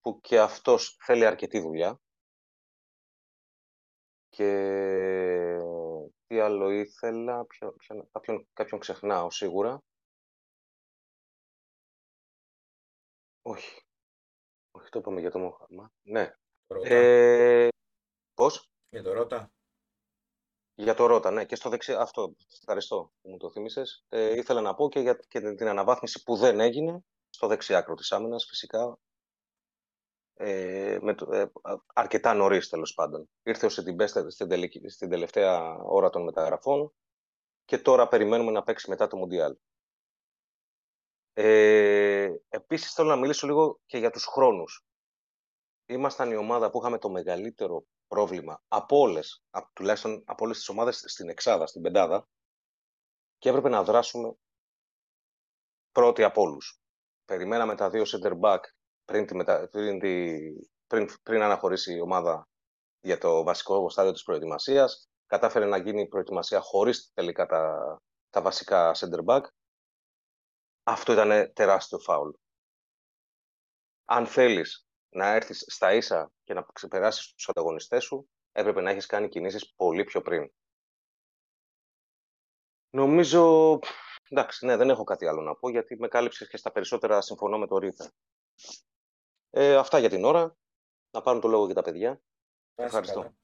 που 0.00 0.20
και 0.20 0.40
αυτός 0.40 0.96
θέλει 1.04 1.26
αρκετή 1.26 1.60
δουλειά. 1.60 2.00
Και 4.28 4.50
τι 6.26 6.40
άλλο 6.40 6.70
ήθελα, 6.70 7.44
ποιο, 7.46 7.72
ποιο, 7.72 8.08
κάποιον, 8.12 8.48
κάποιον 8.52 8.80
ξεχνάω 8.80 9.30
σίγουρα. 9.30 9.82
Όχι. 13.42 13.80
Όχι, 14.70 14.88
το 14.88 14.98
είπαμε 14.98 15.20
για 15.20 15.30
το 15.30 15.38
Μοχαμάντη. 15.38 15.92
Ναι. 16.02 16.32
Ε, 16.82 17.68
πώς; 18.36 18.70
Για 18.88 19.02
το 19.02 19.12
Ρώτα. 19.12 19.50
Για 20.74 20.94
το 20.94 21.06
Ρώτα, 21.06 21.30
ναι. 21.30 21.44
Και 21.44 21.56
στο 21.56 21.70
δεξί, 21.70 21.92
αυτό, 21.92 22.34
ευχαριστώ 22.60 23.12
που 23.20 23.30
μου 23.30 23.36
το 23.36 23.50
θύμισες. 23.50 24.04
Ε, 24.08 24.36
ήθελα 24.36 24.60
να 24.60 24.74
πω 24.74 24.88
και 24.88 25.00
για 25.00 25.18
και 25.28 25.40
την 25.40 25.68
αναβάθμιση 25.68 26.22
που 26.22 26.36
δεν 26.36 26.60
έγινε 26.60 27.04
στο 27.30 27.46
δεξιάκρο 27.46 27.94
της 27.94 28.12
άμυνας, 28.12 28.44
φυσικά. 28.44 28.98
Ε, 30.34 30.98
με 31.00 31.14
το, 31.14 31.32
ε, 31.32 31.52
αρκετά 31.94 32.34
νωρίς 32.34 32.68
τέλος 32.68 32.94
πάντων. 32.94 33.28
Ήρθε 33.42 33.66
ο 33.66 33.68
Σιντιμπέστερ 33.68 34.30
στην, 34.30 34.48
στην 34.90 35.10
τελευταία 35.10 35.76
ώρα 35.76 36.10
των 36.10 36.22
μεταγραφών 36.22 36.92
και 37.64 37.78
τώρα 37.78 38.08
περιμένουμε 38.08 38.50
να 38.50 38.62
παίξει 38.62 38.90
μετά 38.90 39.06
το 39.06 39.16
Μουντιάλ. 39.16 39.56
Ε, 41.32 42.34
επίσης 42.48 42.92
θέλω 42.92 43.08
να 43.08 43.16
μιλήσω 43.16 43.46
λίγο 43.46 43.80
και 43.86 43.98
για 43.98 44.10
τους 44.10 44.24
χρόνους. 44.24 44.84
Ήμασταν 45.86 46.30
η 46.30 46.36
ομάδα 46.36 46.70
που 46.70 46.78
είχαμε 46.78 46.98
το 46.98 47.10
μεγαλύτερο 47.10 47.86
πρόβλημα 48.06 48.62
από 48.68 48.98
όλες, 48.98 49.44
τουλάχιστον 49.72 50.22
από 50.26 50.44
όλες 50.44 50.56
τις 50.56 50.68
ομάδες 50.68 51.02
στην 51.06 51.28
Εξάδα, 51.28 51.66
στην 51.66 51.82
Πεντάδα, 51.82 52.28
και 53.38 53.48
έπρεπε 53.48 53.68
να 53.68 53.82
δράσουμε 53.84 54.36
πρώτοι 55.92 56.22
από 56.22 56.42
όλους. 56.42 56.80
Περιμέναμε 57.24 57.74
τα 57.74 57.90
δύο 57.90 58.02
center 58.06 58.40
back 58.40 58.60
πριν, 59.04 59.26
τη 59.26 59.34
μετα... 59.34 59.68
πριν, 59.68 59.98
τη... 59.98 60.34
πριν, 60.86 61.08
πριν 61.22 61.42
αναχωρήσει 61.42 61.94
η 61.94 62.00
ομάδα 62.00 62.48
για 63.00 63.18
το 63.18 63.42
βασικό 63.42 63.90
στάδιο 63.90 64.12
της 64.12 64.22
προετοιμασίας. 64.22 65.08
Κατάφερε 65.26 65.64
να 65.64 65.76
γίνει 65.76 66.00
η 66.00 66.08
προετοιμασία 66.08 66.60
χωρίς 66.60 67.10
τελικά 67.14 67.46
τα, 67.46 67.96
τα 68.30 68.42
βασικά 68.42 68.94
center 68.96 69.24
back. 69.24 69.42
Αυτό 70.82 71.12
ήταν 71.12 71.52
τεράστιο 71.52 71.98
φάουλ. 71.98 72.30
Αν 74.04 74.26
θέλεις 74.26 74.85
να 75.08 75.26
έρθεις 75.26 75.64
στα 75.66 75.94
ίσα 75.94 76.32
και 76.44 76.54
να 76.54 76.66
ξεπεράσεις 76.72 77.32
τους 77.32 77.48
ανταγωνιστές 77.48 78.04
σου, 78.04 78.30
έπρεπε 78.52 78.80
να 78.80 78.90
έχεις 78.90 79.06
κάνει 79.06 79.28
κινήσεις 79.28 79.74
πολύ 79.76 80.04
πιο 80.04 80.22
πριν. 80.22 80.52
Νομίζω, 82.90 83.78
εντάξει, 84.28 84.66
ναι, 84.66 84.76
δεν 84.76 84.90
έχω 84.90 85.04
κάτι 85.04 85.26
άλλο 85.26 85.42
να 85.42 85.54
πω, 85.54 85.68
γιατί 85.68 85.96
με 85.98 86.08
κάλυψες 86.08 86.48
και 86.48 86.56
στα 86.56 86.72
περισσότερα 86.72 87.20
συμφωνώ 87.20 87.58
με 87.58 87.66
το 87.66 87.78
Ρίτα. 87.78 88.12
Ε, 89.50 89.76
αυτά 89.76 89.98
για 89.98 90.08
την 90.08 90.24
ώρα. 90.24 90.56
Να 91.10 91.22
πάρουν 91.22 91.40
το 91.40 91.48
λόγο 91.48 91.64
για 91.64 91.74
τα 91.74 91.82
παιδιά. 91.82 92.20
Ευχαριστώ. 92.74 93.36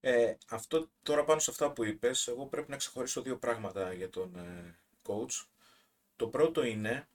Ε, 0.00 0.36
αυτό 0.48 0.90
τώρα 1.02 1.24
πάνω 1.24 1.40
σε 1.40 1.50
αυτά 1.50 1.72
που 1.72 1.84
είπες, 1.84 2.28
εγώ 2.28 2.46
πρέπει 2.46 2.70
να 2.70 2.76
ξεχωρίσω 2.76 3.22
δύο 3.22 3.38
πράγματα 3.38 3.92
για 3.92 4.10
τον 4.10 4.36
ε, 4.36 4.78
coach. 5.06 5.46
Το 6.16 6.28
πρώτο 6.28 6.64
είναι, 6.64 7.08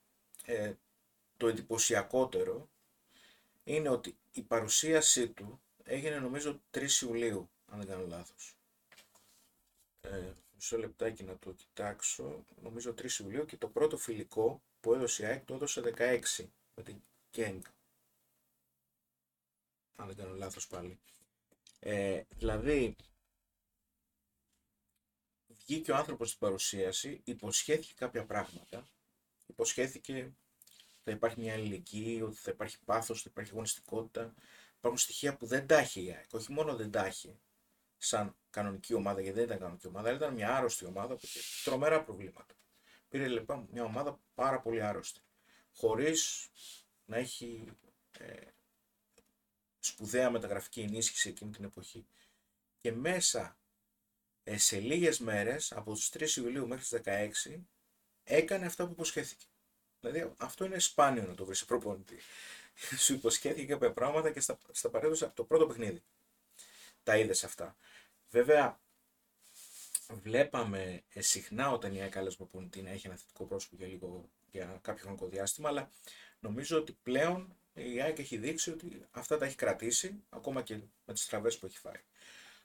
ε, 0.46 0.74
το 1.38 1.48
εντυπωσιακότερο, 1.48 2.71
είναι 3.64 3.90
ότι 3.90 4.18
η 4.32 4.42
παρουσίασή 4.42 5.30
του 5.30 5.62
έγινε 5.84 6.20
νομίζω 6.20 6.62
3 6.72 6.90
Ιουλίου, 7.02 7.50
αν 7.66 7.78
δεν 7.78 7.88
κάνω 7.88 8.08
λάθος. 8.08 8.56
Ε, 10.02 10.34
μισό 10.54 10.78
λεπτάκι 10.78 11.24
να 11.24 11.38
το 11.38 11.52
κοιτάξω. 11.52 12.46
Νομίζω 12.62 12.92
3 12.92 13.20
Ιουλίου 13.20 13.46
και 13.46 13.58
το 13.58 13.68
πρώτο 13.68 13.98
φιλικό 13.98 14.62
που 14.80 14.94
έδωσε 14.94 15.24
η 15.24 15.26
ΑΕΚ 15.26 15.46
το 15.46 15.54
έδωσε 15.54 15.82
16 15.98 16.46
με 16.76 16.84
την 16.84 17.02
Γκένγκ. 17.32 17.62
Αν 19.96 20.08
δεν 20.08 20.16
κάνω 20.16 20.36
λάθος 20.36 20.68
πάλι. 20.68 21.00
Ε, 21.80 22.24
δηλαδή, 22.30 22.96
βγήκε 25.48 25.92
ο 25.92 25.96
άνθρωπος 25.96 26.28
στην 26.28 26.40
παρουσίαση, 26.40 27.22
υποσχέθηκε 27.24 27.94
κάποια 27.94 28.26
πράγματα, 28.26 28.88
υποσχέθηκε 29.48 30.34
θα 31.04 31.12
υπάρχει 31.12 31.40
μια 31.40 31.54
αλληλεγγύη, 31.54 32.22
ότι 32.24 32.36
θα 32.38 32.52
υπάρχει 32.52 32.78
πάθος, 32.86 33.22
θα 33.22 33.28
υπάρχει 33.32 33.52
αγωνιστικότητα. 33.52 34.34
Υπάρχουν 34.78 35.00
στοιχεία 35.00 35.38
που 35.38 35.46
δεν 35.46 35.68
τα 35.68 35.78
έχει 35.78 36.04
η 36.04 36.12
ΑΕΚ. 36.12 36.34
Όχι 36.34 36.52
μόνο 36.52 36.76
δεν 36.76 36.92
τα 36.92 37.06
έχει 37.06 37.40
σαν 37.98 38.36
κανονική 38.50 38.94
ομάδα, 38.94 39.22
γιατί 39.22 39.38
δεν 39.38 39.46
ήταν 39.48 39.60
κανονική 39.60 39.88
ομάδα, 39.88 40.08
αλλά 40.08 40.18
ήταν 40.18 40.34
μια 40.34 40.56
άρρωστη 40.56 40.86
ομάδα 40.86 41.16
που 41.16 41.22
είχε 41.24 41.40
τρομερά 41.64 42.04
προβλήματα. 42.04 42.54
Πήρε 43.10 43.28
λοιπόν 43.28 43.68
μια 43.72 43.84
ομάδα 43.84 44.20
πάρα 44.34 44.62
πολύ 44.62 44.82
άρρωστη. 44.82 45.22
Χωρίς 45.74 46.50
να 47.06 47.18
έχει 47.18 47.72
ε, 48.20 48.46
σπουδαία 49.80 50.30
μεταγραφική 50.30 50.82
ενίσχυση 50.82 51.30
εκείνη 51.30 51.52
την 51.52 51.64
εποχή. 51.64 52.06
Και 52.82 52.92
μέσα 52.92 53.58
ε, 54.44 54.58
σε 54.58 54.80
λίγες 54.80 55.20
μέρες, 55.20 55.72
από 55.72 55.94
τους 55.94 56.10
3 56.14 56.30
Ιουλίου 56.36 56.68
μέχρι 56.68 56.84
τις 56.84 57.02
16, 57.46 57.60
έκανε 58.24 58.66
αυτά 58.66 58.86
που 58.86 58.92
υποσχέθηκε. 58.92 59.46
Δηλαδή 60.02 60.34
αυτό 60.38 60.66
είναι 60.66 60.80
σπάνιο 60.80 61.24
να 61.24 61.36
το 61.36 61.46
βρεις 61.46 61.58
σε 61.58 61.66
προπονητή. 61.66 62.18
Σου 63.04 63.14
υποσχέθηκε 63.14 63.66
κάποια 63.66 63.92
πράγματα 63.92 64.32
και 64.32 64.40
στα, 64.40 64.58
στα 64.72 64.90
παρέδωσε 64.90 65.26
από 65.26 65.36
το 65.36 65.44
πρώτο 65.44 65.68
παιχνίδι. 65.68 66.04
Τα 67.04 67.18
είδες 67.18 67.44
αυτά. 67.44 67.76
Βέβαια, 68.30 68.80
βλέπαμε 70.14 71.04
ε, 71.14 71.22
συχνά 71.22 71.72
όταν 71.72 71.94
η 71.94 72.02
ΑΕΚ 72.02 72.18
άλλες 72.18 72.36
προπονητή 72.36 72.82
να 72.82 72.90
έχει 72.90 73.08
ένα 73.08 73.16
θετικό 73.16 73.46
πρόσωπο 73.46 73.76
για, 73.76 73.88
λίγο, 73.88 74.30
για 74.52 74.80
κάποιο 74.82 75.04
χρονικό 75.04 75.28
διάστημα, 75.28 75.70
αλλά 75.70 75.90
νομίζω 76.40 76.78
ότι 76.78 76.98
πλέον 77.04 77.56
η 77.74 78.02
ΑΕΚ 78.02 78.20
έχει 78.20 78.38
δείξει 78.38 78.72
ότι 78.72 79.06
αυτά 79.12 79.38
τα 79.38 79.46
έχει 79.46 79.56
κρατήσει, 79.56 80.24
ακόμα 80.30 80.62
και 80.62 80.80
με 81.06 81.14
τις 81.14 81.26
τραβές 81.26 81.58
που 81.58 81.66
έχει 81.66 81.78
φάει. 81.78 82.02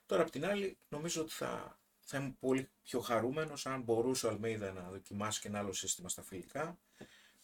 Τώρα, 0.05 0.21
απ' 0.21 0.29
την 0.29 0.45
άλλη, 0.45 0.77
νομίζω 0.89 1.21
ότι 1.21 1.31
θα, 1.31 1.79
θα 1.99 2.17
είμαι 2.17 2.35
πολύ 2.39 2.69
πιο 2.83 2.99
χαρούμενος 2.99 3.65
αν 3.65 3.81
μπορούσε 3.81 4.25
ο 4.25 4.29
Αλμέιδα 4.29 4.71
να 4.71 4.89
δοκιμάσει 4.89 5.39
και 5.39 5.47
ένα 5.47 5.59
άλλο 5.59 5.73
σύστημα 5.73 6.09
στα 6.09 6.21
φιλικά 6.21 6.77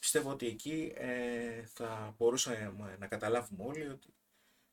πιστεύω 0.04 0.30
ότι 0.30 0.48
εκεί 0.48 0.94
ε, 0.96 1.66
θα 1.66 2.16
μπορούσαμε 2.18 2.96
να 3.00 3.08
καταλάβουμε 3.08 3.64
όλοι 3.64 3.88
ότι 3.88 4.16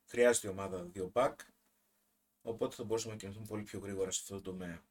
χρειάζεται 0.06 0.46
η 0.46 0.50
ομάδα 0.50 0.82
δύο 0.82 1.12
back, 1.14 1.34
οπότε 2.42 2.74
θα 2.74 2.84
μπορούσαμε 2.84 3.12
να 3.12 3.18
κινηθούμε 3.18 3.46
πολύ 3.46 3.62
πιο 3.62 3.78
γρήγορα 3.78 4.10
σε 4.10 4.20
αυτό 4.22 4.34
το 4.34 4.50
τομέα. 4.50 4.82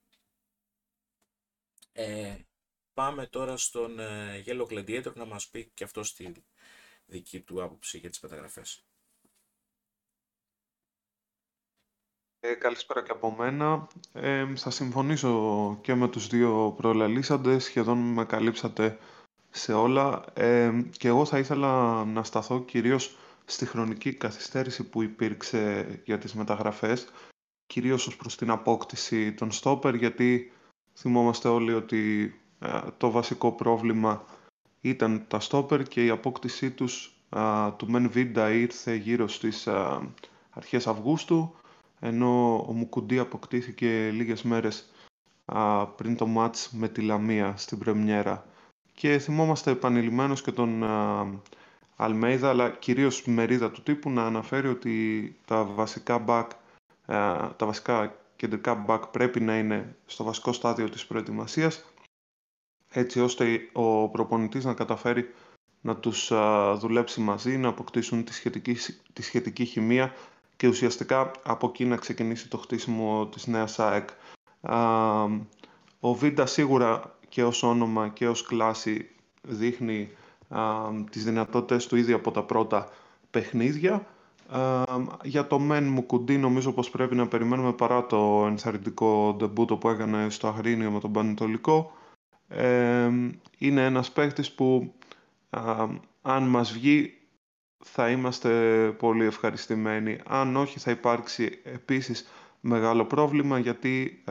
Ε, 1.91 2.37
πάμε 2.93 3.27
τώρα 3.27 3.57
στον 3.57 3.99
ε, 3.99 4.43
Yellow 4.45 4.65
Gladiator 4.65 5.13
να 5.13 5.25
μας 5.25 5.49
πει 5.49 5.71
και 5.73 5.83
αυτό 5.83 6.03
στη 6.03 6.43
δική 7.05 7.41
του 7.41 7.63
άποψη 7.63 7.97
για 7.97 8.09
τις 8.09 8.19
μεταγραφές. 8.19 8.85
Ε, 12.39 12.53
καλησπέρα 12.53 13.03
και 13.03 13.11
από 13.11 13.31
μένα. 13.31 13.87
Ε, 14.13 14.55
θα 14.55 14.69
συμφωνήσω 14.69 15.77
και 15.81 15.93
με 15.95 16.09
τους 16.09 16.27
δύο 16.27 16.73
προλαλήσαντες, 16.77 17.63
σχεδόν 17.63 17.97
με 17.97 18.25
καλύψατε 18.25 18.99
σε 19.49 19.73
όλα. 19.73 20.23
Ε, 20.33 20.71
και 20.97 21.07
εγώ 21.07 21.25
θα 21.25 21.37
ήθελα 21.37 22.03
να 22.05 22.23
σταθώ 22.23 22.59
κυρίως 22.59 23.17
στη 23.45 23.65
χρονική 23.65 24.13
καθυστέρηση 24.13 24.83
που 24.83 25.01
υπήρξε 25.01 25.87
για 26.05 26.17
τις 26.17 26.33
μεταγραφές 26.33 27.07
κυρίως 27.67 28.07
ως 28.07 28.15
προς 28.15 28.35
την 28.35 28.49
απόκτηση 28.49 29.33
των 29.33 29.51
στόπερ 29.51 29.95
γιατί 29.95 30.51
θυμόμαστε 30.93 31.47
όλοι 31.47 31.73
ότι 31.73 32.33
ε, 32.59 32.79
το 32.97 33.11
βασικό 33.11 33.51
πρόβλημα 33.51 34.25
ήταν 34.81 35.25
τα 35.27 35.39
στόπερ 35.39 35.83
και 35.83 36.05
η 36.05 36.09
απόκτησή 36.09 36.71
τους 36.71 37.13
του 37.77 37.89
Μεν 37.89 38.09
Βίντα 38.09 38.51
ήρθε 38.51 38.95
γύρω 38.95 39.27
στις 39.27 39.67
αρχές 40.49 40.87
Αυγούστου 40.87 41.55
ενώ 41.99 42.65
ο 42.67 42.71
Μουκουντή 42.71 43.19
αποκτήθηκε 43.19 44.09
λίγες 44.09 44.41
μέρες 44.41 44.91
πριν 45.95 46.15
το 46.15 46.27
μάτς 46.27 46.71
με 46.71 46.87
τη 46.87 47.01
Λαμία 47.01 47.53
στην 47.57 47.77
Πρεμιέρα 47.77 48.45
και 48.99 49.19
θυμόμαστε 49.19 49.71
επανειλημμένως 49.71 50.41
και 50.41 50.51
τον 50.51 50.83
Αλμέιδα, 51.95 52.49
αλλά 52.49 52.69
κυρίως 52.69 53.25
μερίδα 53.25 53.71
του 53.71 53.81
τύπου, 53.81 54.09
να 54.09 54.25
αναφέρει 54.25 54.67
ότι 54.67 55.35
τα 55.45 55.63
βασικά 55.63 56.23
back, 56.27 56.47
τα 57.55 57.65
βασικά 57.65 58.15
κεντρικά 58.35 58.85
back 58.87 59.01
πρέπει 59.11 59.39
να 59.39 59.57
είναι 59.57 59.95
στο 60.05 60.23
βασικό 60.23 60.53
στάδιο 60.53 60.89
της 60.89 61.05
προετοιμασίας, 61.05 61.85
έτσι 62.89 63.21
ώστε 63.21 63.69
ο 63.73 64.09
προπονητής 64.09 64.65
να 64.65 64.73
καταφέρει 64.73 65.33
να 65.81 65.95
τους 65.95 66.31
δουλέψει 66.75 67.21
μαζί, 67.21 67.57
να 67.57 67.67
αποκτήσουν 67.67 68.23
τη 68.23 68.33
σχετική, 68.33 68.77
τη 69.13 69.21
σχετική 69.21 69.65
χημεία 69.65 70.13
και 70.55 70.67
ουσιαστικά 70.67 71.31
από 71.43 71.67
εκεί 71.67 71.85
να 71.85 71.95
ξεκινήσει 71.95 72.49
το 72.49 72.57
χτίσιμο 72.57 73.27
της 73.27 73.47
νέας 73.47 73.79
ΑΕΚ. 73.79 74.09
Ο 75.99 76.13
Βίντα 76.13 76.45
σίγουρα 76.45 77.17
και 77.29 77.43
ως 77.43 77.63
όνομα 77.63 78.07
και 78.07 78.27
ως 78.27 78.43
κλάση 78.45 79.09
δείχνει 79.41 80.09
α, 80.49 80.61
τις 81.11 81.23
δυνατότητες 81.23 81.87
του 81.87 81.95
ήδη 81.95 82.13
από 82.13 82.31
τα 82.31 82.43
πρώτα 82.43 82.89
παιχνίδια. 83.31 84.07
για 85.23 85.47
το 85.47 85.59
μεν 85.59 85.87
μου 85.87 86.05
κουντί 86.05 86.37
νομίζω 86.37 86.71
πως 86.71 86.89
πρέπει 86.89 87.15
να 87.15 87.27
περιμένουμε 87.27 87.73
παρά 87.73 88.05
το 88.05 88.45
ενθαρρυντικό 88.47 89.33
ντεμπούτο 89.37 89.77
που 89.77 89.89
έκανε 89.89 90.29
στο 90.29 90.47
Αγρίνιο 90.47 90.91
με 90.91 90.99
τον 90.99 91.11
Πανετολικό. 91.11 91.91
είναι 93.57 93.85
ένας 93.85 94.11
παίχτης 94.11 94.51
που 94.51 94.93
αν 96.21 96.43
μας 96.43 96.71
βγει 96.71 97.13
θα 97.83 98.09
είμαστε 98.09 98.51
πολύ 98.97 99.25
ευχαριστημένοι. 99.25 100.19
Αν 100.27 100.55
όχι 100.55 100.79
θα 100.79 100.91
υπάρξει 100.91 101.59
επίσης 101.63 102.27
μεγάλο 102.61 103.05
πρόβλημα 103.05 103.59
γιατί 103.59 104.23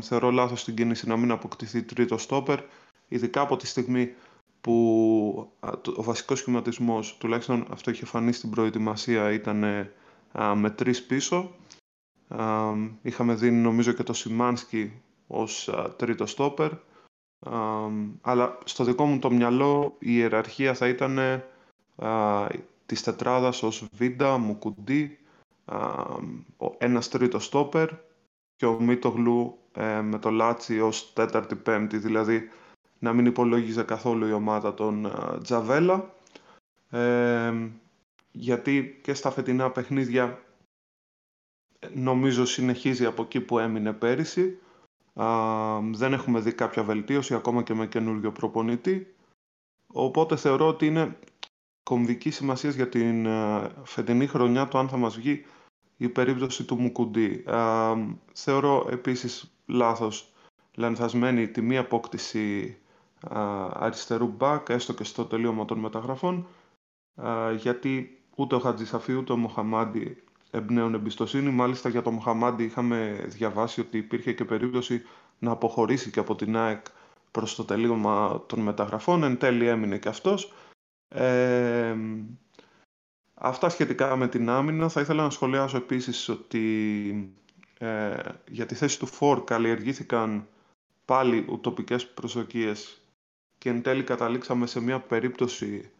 θεωρώ 0.00 0.30
λάθος 0.30 0.64
την 0.64 0.74
κίνηση 0.74 1.08
να 1.08 1.16
μην 1.16 1.30
αποκτηθεί 1.30 1.82
τρίτο 1.82 2.18
στόπερ 2.18 2.60
ειδικά 3.08 3.40
από 3.40 3.56
τη 3.56 3.66
στιγμή 3.66 4.14
που 4.60 5.52
ο 5.96 6.02
βασικός 6.02 6.38
σχηματισμός 6.38 7.16
τουλάχιστον 7.16 7.66
αυτό 7.70 7.90
είχε 7.90 8.04
φανεί 8.04 8.32
στην 8.32 8.50
προετοιμασία 8.50 9.32
ήταν 9.32 9.58
με 10.54 10.70
τρεις 10.74 11.02
πίσω 11.02 11.54
είχαμε 13.02 13.34
δει 13.34 13.50
νομίζω 13.50 13.92
και 13.92 14.02
το 14.02 14.12
Σιμάνσκι 14.12 14.92
ως 15.26 15.70
τρίτο 15.96 16.26
στόπερ. 16.26 16.70
αλλά 18.20 18.58
στο 18.64 18.84
δικό 18.84 19.04
μου 19.04 19.18
το 19.18 19.30
μυαλό 19.30 19.96
η 19.98 20.08
ιεραρχία 20.10 20.74
θα 20.74 20.88
ήταν 20.88 21.18
α, 21.96 22.46
της 22.86 23.02
τετράδας 23.02 23.62
ως 23.62 23.86
Βίντα, 23.92 24.38
Μουκουντή, 24.38 25.18
ένας 26.78 27.08
τρίτος 27.08 27.44
στόπερ 27.44 27.88
και 28.56 28.66
ο 28.66 28.80
Μίτογλου 28.80 29.58
ε, 29.72 30.00
με 30.00 30.18
το 30.18 30.30
Λάτσι 30.30 30.80
ως 30.80 31.12
τέταρτη 31.12 31.54
πέμπτη, 31.56 31.98
δηλαδή 31.98 32.48
να 32.98 33.12
μην 33.12 33.26
υπολόγιζε 33.26 33.82
καθόλου 33.82 34.26
η 34.26 34.32
ομάδα 34.32 34.74
των 34.74 35.12
Τζαβέλα. 35.42 36.14
Ε, 36.90 37.54
γιατί 38.30 39.00
και 39.02 39.14
στα 39.14 39.30
φετινά 39.30 39.70
παιχνίδια 39.70 40.42
νομίζω 41.94 42.44
συνεχίζει 42.44 43.06
από 43.06 43.22
εκεί 43.22 43.40
που 43.40 43.58
έμεινε 43.58 43.92
πέρυσι. 43.92 44.58
δεν 45.92 46.12
έχουμε 46.12 46.40
δει 46.40 46.52
κάποια 46.52 46.82
βελτίωση 46.82 47.34
ακόμα 47.34 47.62
και 47.62 47.74
με 47.74 47.86
καινούριο 47.86 48.32
προπονητή. 48.32 49.14
Οπότε 49.86 50.36
θεωρώ 50.36 50.66
ότι 50.66 50.86
είναι 50.86 51.18
κομβική 51.82 52.30
σημασία 52.30 52.70
για 52.70 52.88
την 52.88 53.26
φετινή 53.84 54.26
χρονιά 54.26 54.68
το 54.68 54.78
αν 54.78 54.88
θα 54.88 54.96
μας 54.96 55.16
βγει 55.16 55.44
η 55.96 56.08
περίπτωση 56.08 56.64
του 56.64 56.80
Μουκουντή. 56.80 57.44
θεωρώ 58.32 58.86
επίσης 58.90 59.54
λάθος 59.66 60.32
λανθασμένη 60.74 61.48
τη 61.48 61.60
μία 61.60 61.80
απόκτηση 61.80 62.76
αριστερού 63.72 64.26
μπακ, 64.26 64.68
έστω 64.68 64.92
και 64.92 65.04
στο 65.04 65.24
τελείωμα 65.24 65.64
των 65.64 65.78
μεταγραφών, 65.78 66.46
γιατί 67.56 68.22
ούτε 68.36 68.54
ο 68.54 68.58
Χατζησαφή 68.58 69.12
ούτε 69.12 69.32
ο 69.32 69.36
Μοχαμάντι 69.36 70.22
εμπνέουν 70.50 70.94
εμπιστοσύνη. 70.94 71.50
Μάλιστα 71.50 71.88
για 71.88 72.02
τον 72.02 72.14
Μοχαμάντι 72.14 72.64
είχαμε 72.64 73.24
διαβάσει 73.28 73.80
ότι 73.80 73.98
υπήρχε 73.98 74.32
και 74.32 74.44
περίπτωση 74.44 75.02
να 75.38 75.50
αποχωρήσει 75.50 76.10
και 76.10 76.20
από 76.20 76.34
την 76.34 76.56
ΑΕΚ 76.56 76.86
προς 77.30 77.54
το 77.54 77.64
τελείωμα 77.64 78.42
των 78.46 78.60
μεταγραφών. 78.60 79.22
Εν 79.22 79.38
τέλει 79.38 79.66
έμεινε 79.66 79.98
και 79.98 80.08
αυτός. 80.08 80.52
Ε, 81.08 81.96
αυτά 83.34 83.68
σχετικά 83.68 84.16
με 84.16 84.28
την 84.28 84.48
άμυνα. 84.48 84.88
Θα 84.88 85.00
ήθελα 85.00 85.22
να 85.22 85.30
σχολιάσω 85.30 85.76
επίσης 85.76 86.28
ότι 86.28 87.34
ε, 87.78 88.16
για 88.48 88.66
τη 88.66 88.74
θέση 88.74 88.98
του 88.98 89.06
Φορ 89.06 89.44
καλλιεργήθηκαν 89.44 90.48
πάλι 91.04 91.46
ουτοπικές 91.48 92.06
προσδοκίες 92.06 93.00
και 93.58 93.68
εν 93.68 93.82
τέλει 93.82 94.02
καταλήξαμε 94.04 94.66
σε 94.66 94.80
μια 94.80 95.00
περίπτωση 95.00 95.90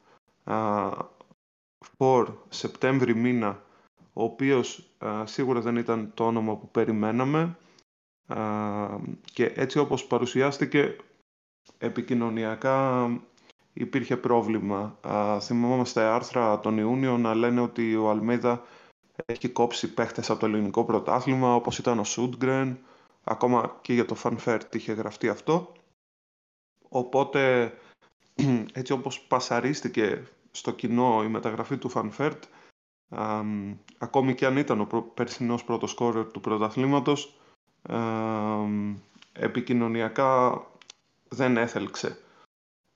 Φορ 1.97 2.37
Σεπτέμβρη 2.49 3.15
μήνα 3.15 3.63
ο 4.13 4.23
οποίος 4.23 4.89
σίγουρα 5.25 5.61
δεν 5.61 5.77
ήταν 5.77 6.11
το 6.15 6.27
όνομα 6.27 6.57
που 6.57 6.71
περιμέναμε 6.71 7.57
και 9.33 9.53
έτσι 9.55 9.79
όπως 9.79 10.05
παρουσιάστηκε 10.07 10.97
επικοινωνιακά 11.79 13.07
υπήρχε 13.75 14.17
πρόβλημα. 14.17 14.99
θυμόμαστε 15.41 16.03
άρθρα 16.03 16.61
τον 16.61 16.79
Ιούνιο 16.79 17.19
να 17.19 17.35
λένε 17.35 17.61
ότι 17.61 17.97
ο 17.97 18.11
Αλμέιδα 18.11 18.63
έχει 19.27 19.49
κόψει 19.49 19.95
παίχτες 19.95 20.31
από 20.31 20.41
το 20.41 20.47
ελληνικό 20.47 20.85
πρωτάθλημα 20.85 21.55
όπως 21.55 21.79
ήταν 21.79 21.99
ο 21.99 22.05
Σούντγκρεν, 22.05 22.79
ακόμα 23.25 23.79
και 23.81 23.93
για 23.93 24.05
το 24.05 24.15
Φαν 24.15 24.41
Βέερτ 24.41 24.75
είχε 24.75 24.93
γραφτεί 24.93 25.29
αυτό. 25.29 25.73
Οπότε 26.89 27.73
έτσι 28.73 28.93
όπως 28.93 29.21
πασαρίστηκε 29.21 30.23
στο 30.51 30.73
κοινό 30.73 31.23
η 31.25 31.29
μεταγραφή 31.29 31.77
του 31.77 31.89
Φαν 31.89 32.11
Βέερτ, 32.11 32.45
ακόμη 33.99 34.35
και 34.35 34.47
αν 34.47 34.57
ήταν 34.57 34.81
ο 34.81 35.03
περσινός 35.15 35.65
πρώτος 35.65 35.91
σκόρερ 35.91 36.31
του 36.31 36.41
πρωταθλήματος, 36.41 37.39
επικοινωνιακά 39.33 40.63
δεν 41.29 41.57
έθελξε. 41.57 42.24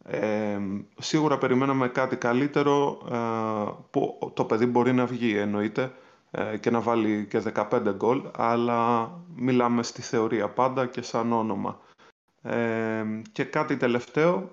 Ε, 0.05 0.59
σίγουρα 0.99 1.39
περιμέναμε 1.39 1.89
κάτι 1.89 2.17
καλύτερο 2.17 2.99
που 3.91 4.33
το 4.35 4.45
παιδί 4.45 4.67
μπορεί 4.67 4.93
να 4.93 5.07
βγει 5.07 5.37
εννοείται 5.37 5.93
ε, 6.31 6.57
και 6.57 6.71
να 6.71 6.81
βάλει 6.81 7.27
και 7.31 7.43
15 7.55 7.95
γκολ 7.95 8.23
αλλά 8.37 9.11
μιλάμε 9.37 9.83
στη 9.83 10.03
θεωρία 10.03 10.49
πάντα 10.49 10.87
και 10.87 11.03
σαν 11.03 11.33
όνομα. 11.33 11.81
Ε, 12.43 13.05
και 13.33 13.45
κάτι 13.45 13.77
τελευταίο, 13.77 14.51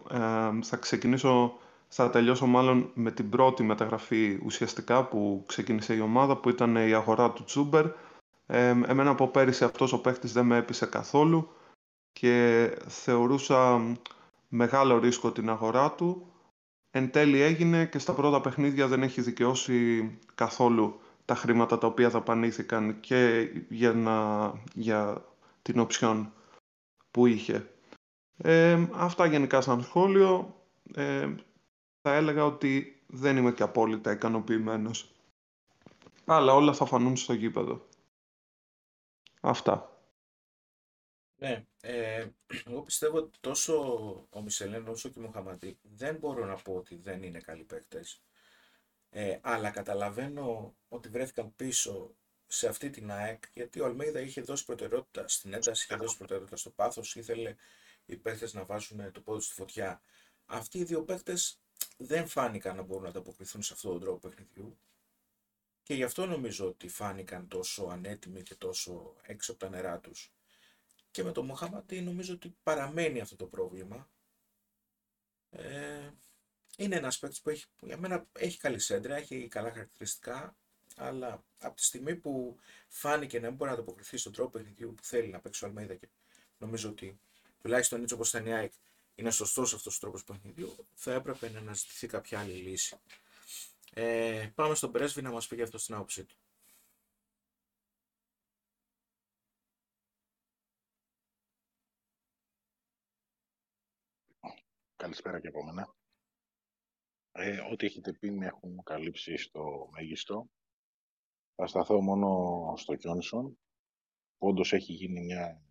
θα 0.62 0.77
ξεκινήσω 0.79 1.58
θα 1.88 2.10
τελειώσω 2.10 2.45
μάλλον 2.45 2.89
με 2.93 3.12
την 3.12 3.29
πρώτη 3.29 3.63
μεταγραφή 3.63 4.39
ουσιαστικά 4.45 5.03
που 5.03 5.43
ξεκίνησε 5.45 5.95
η 5.95 5.99
ομάδα 5.99 6.36
που 6.36 6.49
ήταν 6.49 6.75
η 6.75 6.93
αγορά 6.93 7.31
του 7.31 7.43
Τσούμπερ. 7.43 7.86
Ε, 8.47 8.67
εμένα 8.67 9.10
από 9.10 9.27
πέρυσι 9.27 9.63
αυτός 9.63 9.93
ο 9.93 10.01
παίχτης 10.01 10.34
δεν 10.34 10.45
με 10.45 10.58
έπεισε 10.58 10.86
καθόλου 10.86 11.49
και 12.13 12.69
θεωρούσα 12.88 13.81
μεγάλο 14.47 14.97
ρίσκο 14.97 15.31
την 15.31 15.49
αγορά 15.49 15.91
του. 15.91 16.31
Εν 16.91 17.12
τέλει 17.12 17.39
έγινε 17.39 17.86
και 17.86 17.99
στα 17.99 18.13
πρώτα 18.13 18.41
παιχνίδια 18.41 18.88
δεν 18.88 19.03
έχει 19.03 19.21
δικαιώσει 19.21 20.10
καθόλου 20.36 20.99
τα 21.25 21.36
χρήματα 21.36 21.77
τα 21.77 21.88
οποία 21.88 22.10
δαπανήθηκαν 22.10 22.99
και 22.99 23.49
για, 23.69 23.93
να, 23.93 24.51
για 24.73 25.25
την 25.62 25.79
οψιόν 25.79 26.34
που 27.12 27.25
είχε. 27.25 27.69
Ε, 28.38 28.88
αυτά 28.93 29.25
γενικά 29.25 29.62
σαν 29.62 29.81
σχόλιο. 29.84 30.55
Ε, 30.93 31.36
θα 32.01 32.13
έλεγα 32.13 32.45
ότι 32.45 33.01
δεν 33.08 33.38
είμαι 33.38 33.51
και 33.51 33.63
απόλυτα 33.63 34.12
ικανοποιημένος. 34.12 35.10
Αλλά 36.25 36.53
όλα 36.53 36.73
θα 36.73 36.86
φανούν 36.86 37.15
στο 37.15 37.34
γήπεδο. 37.34 37.86
Αυτά. 39.41 39.94
Ναι, 41.45 41.65
ε, 41.81 42.27
εγώ 42.65 42.81
πιστεύω 42.81 43.17
ότι 43.17 43.38
τόσο 43.39 43.75
ο 44.29 44.41
Μισελέν 44.41 44.88
όσο 44.88 45.10
και 45.10 45.19
ο 45.19 45.21
Μοχαμαντή 45.21 45.79
δεν 45.81 46.15
μπορώ 46.15 46.45
να 46.45 46.55
πω 46.55 46.73
ότι 46.75 46.95
δεν 46.95 47.23
είναι 47.23 47.39
καλοί 47.39 47.63
παίκτες. 47.63 48.21
Ε, 49.10 49.38
αλλά 49.41 49.69
καταλαβαίνω 49.69 50.75
ότι 50.88 51.10
βρέθηκαν 51.10 51.55
πίσω 51.55 52.15
σε 52.47 52.67
αυτή 52.67 52.89
την 52.89 53.12
ΑΕΚ 53.12 53.43
γιατί 53.53 53.79
ο 53.79 53.86
Αλμέιδα 53.86 54.19
είχε 54.19 54.41
δώσει 54.41 54.65
προτεραιότητα 54.65 55.27
στην 55.27 55.53
ένταση, 55.53 55.84
είχε 55.84 55.95
δώσει 55.95 56.17
προτεραιότητα 56.17 56.58
στο 56.58 56.69
πάθος, 56.69 57.15
ήθελε 57.15 57.55
οι 58.05 58.15
παίκτες 58.15 58.53
να 58.53 58.65
βάζουν 58.65 59.12
το 59.12 59.21
πόδι 59.21 59.41
στη 59.41 59.53
φωτιά. 59.53 60.01
Αυτοί 60.45 60.77
οι 60.77 60.84
δύο 60.84 61.03
παίκτες 61.03 61.60
δεν 61.97 62.27
φάνηκαν 62.27 62.75
να 62.75 62.81
μπορούν 62.81 63.03
να 63.03 63.10
ανταποκριθούν 63.10 63.62
σε 63.62 63.73
αυτόν 63.73 63.91
τον 63.91 63.99
τρόπο 63.99 64.27
παιχνιδιού 64.27 64.77
και 65.84 65.93
γι' 65.93 66.03
αυτό 66.03 66.25
νομίζω 66.25 66.67
ότι 66.67 66.88
φάνηκαν 66.88 67.47
τόσο 67.47 67.84
ανέτοιμοι 67.84 68.43
και 68.43 68.55
τόσο 68.55 69.15
έξω 69.21 69.51
από 69.51 69.60
τα 69.60 69.69
νερά 69.69 69.99
τους. 69.99 70.34
Και 71.15 71.23
με 71.23 71.32
τον 71.32 71.45
Μοχαματή 71.45 72.01
νομίζω 72.01 72.34
ότι 72.34 72.56
παραμένει 72.63 73.21
αυτό 73.21 73.36
το 73.36 73.45
πρόβλημα. 73.45 74.10
Ε, 75.49 76.10
είναι 76.78 76.95
ένας 76.95 77.19
παίκτης 77.19 77.41
που 77.41 77.49
έχει, 77.49 77.65
για 77.82 77.97
μένα 77.97 78.25
έχει 78.34 78.58
καλή 78.58 78.80
σέντρα, 78.80 79.15
έχει 79.15 79.47
καλά 79.47 79.71
χαρακτηριστικά, 79.71 80.56
αλλά 80.95 81.43
από 81.58 81.75
τη 81.75 81.84
στιγμή 81.84 82.15
που 82.15 82.58
φάνηκε 82.88 83.39
να 83.39 83.47
μην 83.47 83.56
μπορεί 83.56 83.69
να 83.69 83.75
ανταποκριθεί 83.75 84.17
στον 84.17 84.32
τρόπο 84.32 84.49
παιχνιδιού 84.49 84.93
που 84.93 85.04
θέλει 85.04 85.28
να 85.28 85.39
παίξει 85.39 85.63
ο 85.63 85.67
Αλμέιδα 85.67 85.95
και 85.95 86.08
νομίζω 86.58 86.89
ότι 86.89 87.19
τουλάχιστον 87.62 88.01
έτσι 88.01 88.13
όπως 88.13 88.30
ήταν 88.30 88.45
η 88.45 88.54
ΑΕΚ 88.54 88.71
είναι 89.15 89.32
σωστός 89.32 89.73
αυτός 89.73 89.95
ο 89.95 89.99
τρόπος 89.99 90.23
παιχνιδιού, 90.23 90.88
θα 90.93 91.13
έπρεπε 91.13 91.49
να 91.49 91.60
αναζητηθεί 91.60 92.08
κάποια 92.08 92.39
άλλη 92.39 92.54
λύση. 92.54 92.95
Ε, 93.93 94.49
πάμε 94.56 94.75
στον 94.75 94.91
πρέσβη 94.91 95.21
να 95.21 95.32
μας 95.32 95.47
πει 95.47 95.56
για 95.56 95.63
αυτό 95.63 95.78
στην 95.78 95.95
άποψή 95.95 96.23
του. 96.23 96.36
Καλησπέρα 105.05 105.39
και 105.39 105.47
από 105.47 105.63
μένα. 105.63 105.95
Ε, 107.31 107.59
ό,τι 107.71 107.85
έχετε 107.85 108.13
πει 108.13 108.31
με 108.31 108.45
έχουν 108.45 108.83
καλύψει 108.83 109.37
στο 109.37 109.89
μέγιστο. 109.91 110.49
Θα 111.55 111.67
σταθώ 111.67 112.01
μόνο 112.01 112.73
στο 112.77 112.95
Κιόνσον, 112.95 113.59
που 114.37 114.47
όντως 114.47 114.73
έχει 114.73 114.93
γίνει 114.93 115.21
μια 115.21 115.63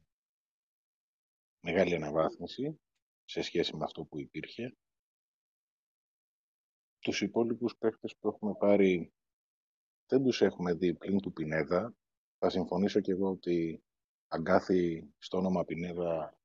μεγάλη 1.61 1.95
αναβάθμιση 1.95 2.81
σε 3.25 3.43
σχέση 3.43 3.77
με 3.77 3.85
αυτό 3.85 4.05
που 4.05 4.19
υπήρχε. 4.19 4.77
Τους 6.99 7.21
υπόλοιπους 7.21 7.77
παίχτες 7.77 8.17
που 8.17 8.29
έχουμε 8.29 8.55
πάρει 8.55 9.13
δεν 10.07 10.23
τους 10.23 10.41
έχουμε 10.41 10.75
δει 10.75 10.95
πλην 10.95 11.21
του 11.21 11.33
Πινέδα. 11.33 11.95
Θα 12.39 12.51
συμφωνήσω 12.51 13.01
και 13.01 13.13
εγώ 13.13 13.31
ότι 13.31 13.83
αγκάθι 14.29 15.13
στο 15.19 15.39
όνομα 15.39 15.65
Πινέδα 15.65 16.39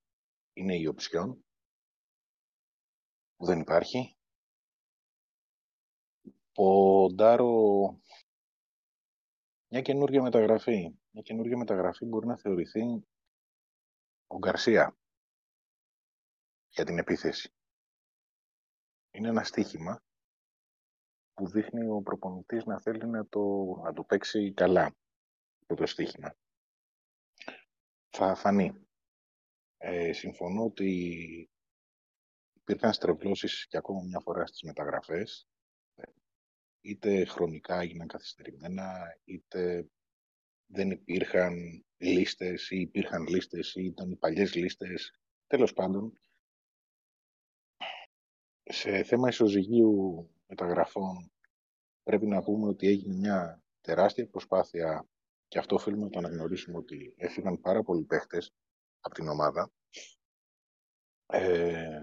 είναι 0.53 0.75
η 0.75 0.85
οψιόν 0.85 1.43
που 3.39 3.45
δεν 3.45 3.59
υπάρχει. 3.59 4.17
Ποντάρω 6.53 7.99
μια 9.67 9.81
καινούργια 9.81 10.21
μεταγραφή. 10.21 10.95
Μια 11.11 11.21
καινούργια 11.21 11.57
μεταγραφή 11.57 12.05
μπορεί 12.05 12.27
να 12.27 12.37
θεωρηθεί 12.37 12.81
ο 14.27 14.37
Γκαρσία 14.37 14.97
για 16.67 16.85
την 16.85 16.97
επίθεση. 16.97 17.53
Είναι 19.11 19.27
ένα 19.27 19.43
στίχημα 19.43 20.03
που 21.33 21.47
δείχνει 21.47 21.87
ο 21.87 22.01
προπονητής 22.01 22.65
να 22.65 22.79
θέλει 22.79 23.07
να 23.07 23.27
το, 23.27 23.39
να 23.83 23.93
το 23.93 24.03
παίξει 24.03 24.53
καλά 24.53 24.95
αυτό 25.61 25.75
το 25.75 25.85
στίχημα. 25.85 26.35
θα 28.09 28.35
φανεί. 28.35 28.87
Ε, 29.77 30.13
συμφωνώ 30.13 30.63
ότι 30.63 31.49
υπήρχαν 32.69 32.93
στρεβλώσεις 32.93 33.67
και 33.67 33.77
ακόμα 33.77 34.01
μια 34.03 34.19
φορά 34.19 34.45
στις 34.45 34.61
μεταγραφές. 34.63 35.47
Είτε 36.81 37.25
χρονικά 37.25 37.79
έγιναν 37.79 38.07
καθυστερημένα, 38.07 39.17
είτε 39.23 39.89
δεν 40.65 40.91
υπήρχαν 40.91 41.85
λίστες 41.97 42.69
ή 42.69 42.79
υπήρχαν 42.79 43.27
λίστες 43.27 43.75
ή 43.75 43.83
ήταν 43.83 44.11
οι 44.11 44.15
παλιές 44.15 44.55
λίστες. 44.55 45.19
Τέλος 45.47 45.73
πάντων, 45.73 46.19
σε 48.63 49.03
θέμα 49.03 49.27
ισοζυγίου 49.27 50.29
μεταγραφών 50.47 51.31
πρέπει 52.03 52.27
να 52.27 52.43
πούμε 52.43 52.67
ότι 52.67 52.87
έγινε 52.87 53.15
μια 53.15 53.63
τεράστια 53.81 54.27
προσπάθεια 54.27 55.07
και 55.47 55.59
αυτό 55.59 55.75
οφείλουμε 55.75 56.03
να 56.03 56.09
το 56.09 56.19
αναγνωρίσουμε 56.19 56.77
ότι 56.77 57.13
έφυγαν 57.17 57.59
πάρα 57.59 57.83
πολλοί 57.83 58.03
παίχτες 58.03 58.53
από 58.99 59.15
την 59.15 59.27
ομάδα 59.27 59.71
ε, 61.25 62.01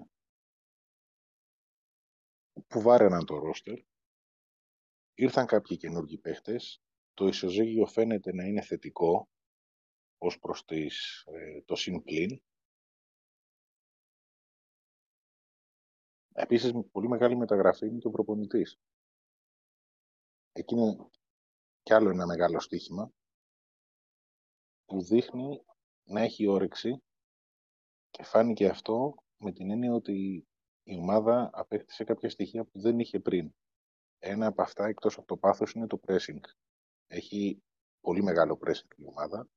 που 2.66 2.81
βάρεναν 2.81 3.25
το 3.25 3.38
ρόστερ. 3.38 3.79
Ήρθαν 5.14 5.47
κάποιοι 5.47 5.77
καινούργιοι 5.77 6.19
παίχτες. 6.19 6.83
Το 7.14 7.27
ισοζύγιο 7.27 7.87
φαίνεται 7.87 8.33
να 8.33 8.45
είναι 8.45 8.62
θετικό 8.62 9.29
ως 10.19 10.38
προς 10.38 10.64
τις, 10.64 11.25
ε, 11.27 11.62
το 11.62 11.77
συμπλήν. 11.77 12.40
Επίσης, 16.33 16.73
πολύ 16.92 17.09
μεγάλη 17.09 17.37
μεταγραφή 17.37 17.87
είναι 17.87 17.99
το 17.99 18.11
προπονητής. 18.11 18.79
Εκεί 20.53 20.75
είναι 20.75 21.11
κι 21.83 21.92
άλλο 21.92 22.11
ένα 22.11 22.27
μεγάλο 22.27 22.61
στοίχημα 22.61 23.12
που 24.85 25.03
δείχνει 25.03 25.64
να 26.05 26.21
έχει 26.21 26.47
όρεξη 26.47 27.03
και 28.11 28.23
φάνηκε 28.23 28.69
αυτό 28.69 29.14
με 29.37 29.53
την 29.53 29.71
έννοια 29.71 29.92
ότι 29.92 30.47
η 30.88 30.96
ομάδα 30.96 31.51
απέκτησε 31.53 32.05
κάποια 32.05 32.31
στοιχεία 32.31 32.64
που 32.64 32.81
δεν 32.81 32.99
είχε 32.99 33.20
πριν. 33.20 33.55
Ένα 34.18 34.46
από 34.46 34.62
αυτά, 34.62 34.87
εκτός 34.87 35.18
από 35.18 35.27
το 35.27 35.37
πάθος, 35.37 35.72
είναι 35.72 35.87
το 35.87 36.01
pressing. 36.07 36.40
Έχει 37.07 37.62
πολύ 38.01 38.22
μεγάλο 38.22 38.59
pressing 38.64 38.96
η 38.96 39.05
ομάδα, 39.07 39.49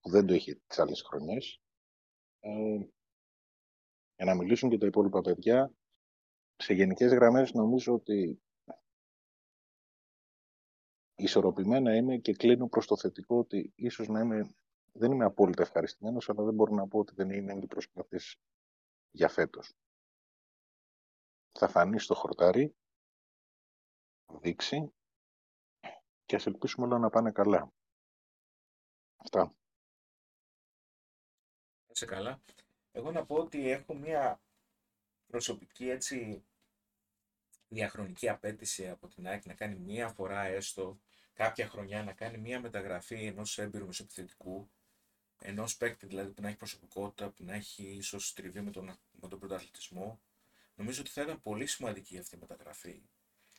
που 0.00 0.10
δεν 0.10 0.26
το 0.26 0.34
είχε 0.34 0.60
τις 0.66 0.78
άλλες 0.78 1.02
χρονιές. 1.02 1.60
Ε, 2.40 2.76
για 4.16 4.24
να 4.24 4.34
μιλήσουν 4.34 4.70
και 4.70 4.78
τα 4.78 4.86
υπόλοιπα 4.86 5.20
παιδιά, 5.20 5.72
σε 6.56 6.74
γενικές 6.74 7.12
γραμμές 7.12 7.52
νομίζω 7.52 7.94
ότι 7.94 8.42
ισορροπημένα 11.14 11.96
είμαι 11.96 12.16
και 12.16 12.34
κλείνω 12.34 12.68
προς 12.68 12.86
το 12.86 12.96
θετικό 12.96 13.38
ότι 13.38 13.72
ίσως 13.74 14.08
να 14.08 14.20
είμαι, 14.20 14.54
δεν 14.92 15.12
είμαι 15.12 15.24
απόλυτα 15.24 15.62
ευχαριστημένος, 15.62 16.28
αλλά 16.28 16.44
δεν 16.44 16.54
μπορώ 16.54 16.74
να 16.74 16.88
πω 16.88 16.98
ότι 16.98 17.14
δεν 17.14 17.30
είναι 17.30 17.58
οι 17.62 17.66
προσπαθείς 17.66 18.38
για 19.16 19.28
Θα 21.52 21.68
φανεί 21.68 21.98
στο 21.98 22.14
χορτάρι, 22.14 22.76
δείξει 24.40 24.92
και 26.24 26.36
ας 26.36 26.46
ελπίσουμε 26.46 26.86
όλα 26.86 26.98
να 26.98 27.10
πάνε 27.10 27.32
καλά. 27.32 27.72
Αυτά. 29.16 29.54
Σε 31.92 32.06
καλά. 32.06 32.42
Εγώ 32.92 33.10
να 33.10 33.26
πω 33.26 33.36
ότι 33.36 33.70
έχω 33.70 33.94
μία 33.94 34.42
προσωπική 35.26 35.88
έτσι 35.88 36.44
διαχρονική 37.68 38.28
απέτηση 38.28 38.88
από 38.88 39.08
την 39.08 39.26
ΑΕΚ 39.26 39.44
να 39.44 39.54
κάνει 39.54 39.76
μία 39.76 40.08
φορά 40.08 40.42
έστω 40.42 41.00
κάποια 41.32 41.68
χρονιά 41.68 42.02
να 42.02 42.12
κάνει 42.12 42.38
μία 42.38 42.60
μεταγραφή 42.60 43.26
ενός 43.26 43.58
έμπειρου 43.58 43.86
μεσοπιθετικού 43.86 44.70
ενός 45.38 45.76
παίκτη 45.76 46.06
δηλαδή 46.06 46.30
που 46.30 46.42
να 46.42 46.48
έχει 46.48 46.56
προσωπικότητα, 46.56 47.30
που 47.30 47.44
να 47.44 47.54
έχει 47.54 47.84
ίσως 47.84 48.32
τριβή 48.32 48.60
με 48.60 48.70
τον, 48.70 48.98
με 49.20 49.28
τον 49.28 49.38
πρωταθλητισμό, 49.38 50.20
νομίζω 50.74 51.00
ότι 51.00 51.10
θα 51.10 51.22
ήταν 51.22 51.42
πολύ 51.42 51.66
σημαντική 51.66 52.18
αυτή 52.18 52.34
η 52.34 52.38
μεταγραφή 52.38 53.02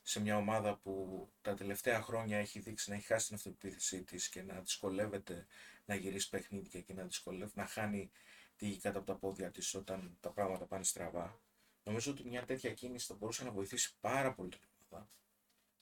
σε 0.07 0.19
μια 0.19 0.37
ομάδα 0.37 0.77
που 0.77 1.27
τα 1.41 1.53
τελευταία 1.53 2.01
χρόνια 2.01 2.37
έχει 2.37 2.59
δείξει 2.59 2.89
να 2.89 2.95
έχει 2.95 3.05
χάσει 3.05 3.25
την 3.27 3.35
αυτοπεποίθησή 3.35 4.03
της 4.03 4.29
και 4.29 4.41
να 4.41 4.59
δυσκολεύεται 4.59 5.45
να 5.85 5.95
γυρίσει 5.95 6.29
παιχνίδια 6.29 6.81
και 6.81 6.93
να 6.93 7.03
δυσκολεύεται 7.03 7.59
να 7.59 7.67
χάνει 7.67 8.11
τη 8.55 8.67
γη 8.67 8.79
κάτω 8.79 8.97
από 8.97 9.07
τα 9.07 9.15
πόδια 9.15 9.51
της 9.51 9.73
όταν 9.73 10.17
τα 10.19 10.29
πράγματα 10.31 10.65
πάνε 10.65 10.83
στραβά. 10.83 11.41
Νομίζω 11.83 12.11
ότι 12.11 12.23
μια 12.27 12.45
τέτοια 12.45 12.73
κίνηση 12.73 13.05
θα 13.05 13.13
μπορούσε 13.13 13.43
να 13.43 13.51
βοηθήσει 13.51 13.95
πάρα 13.99 14.33
πολύ 14.33 14.49
την 14.49 14.67
ομάδα. 14.89 15.09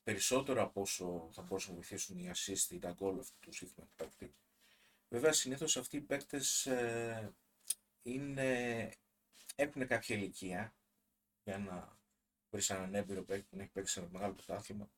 Περισσότερο 0.03 0.61
από 0.61 0.81
όσο 0.81 1.29
θα 1.33 1.41
μπορούσαν 1.41 1.69
να 1.69 1.75
βοηθήσουν 1.75 2.17
οι 2.17 2.31
assist 2.33 2.71
ή 2.71 2.79
τα 2.79 2.95
goal 2.99 3.15
αυτού 3.19 3.39
του 3.39 3.53
σύγχρονου 3.53 3.89
παίκτη. 3.95 4.35
Βέβαια, 5.13 5.33
συνήθως 5.33 5.77
αυτοί 5.77 5.97
οι 5.97 6.01
παίκτες 6.01 6.65
ε, 6.65 7.33
είναι, 8.03 8.89
έχουν 9.55 9.87
κάποια 9.87 10.15
ηλικία 10.15 10.75
για 11.43 11.57
να 11.57 11.97
βρεις 12.49 12.69
έναν 12.69 12.95
έμπειρο 12.95 13.23
παίκτη 13.23 13.47
που 13.49 13.59
έχει 13.61 13.69
παίξει 13.69 13.99
ένα 13.99 14.09
μεγάλο 14.11 14.33
πρωτάθλημα 14.33 14.89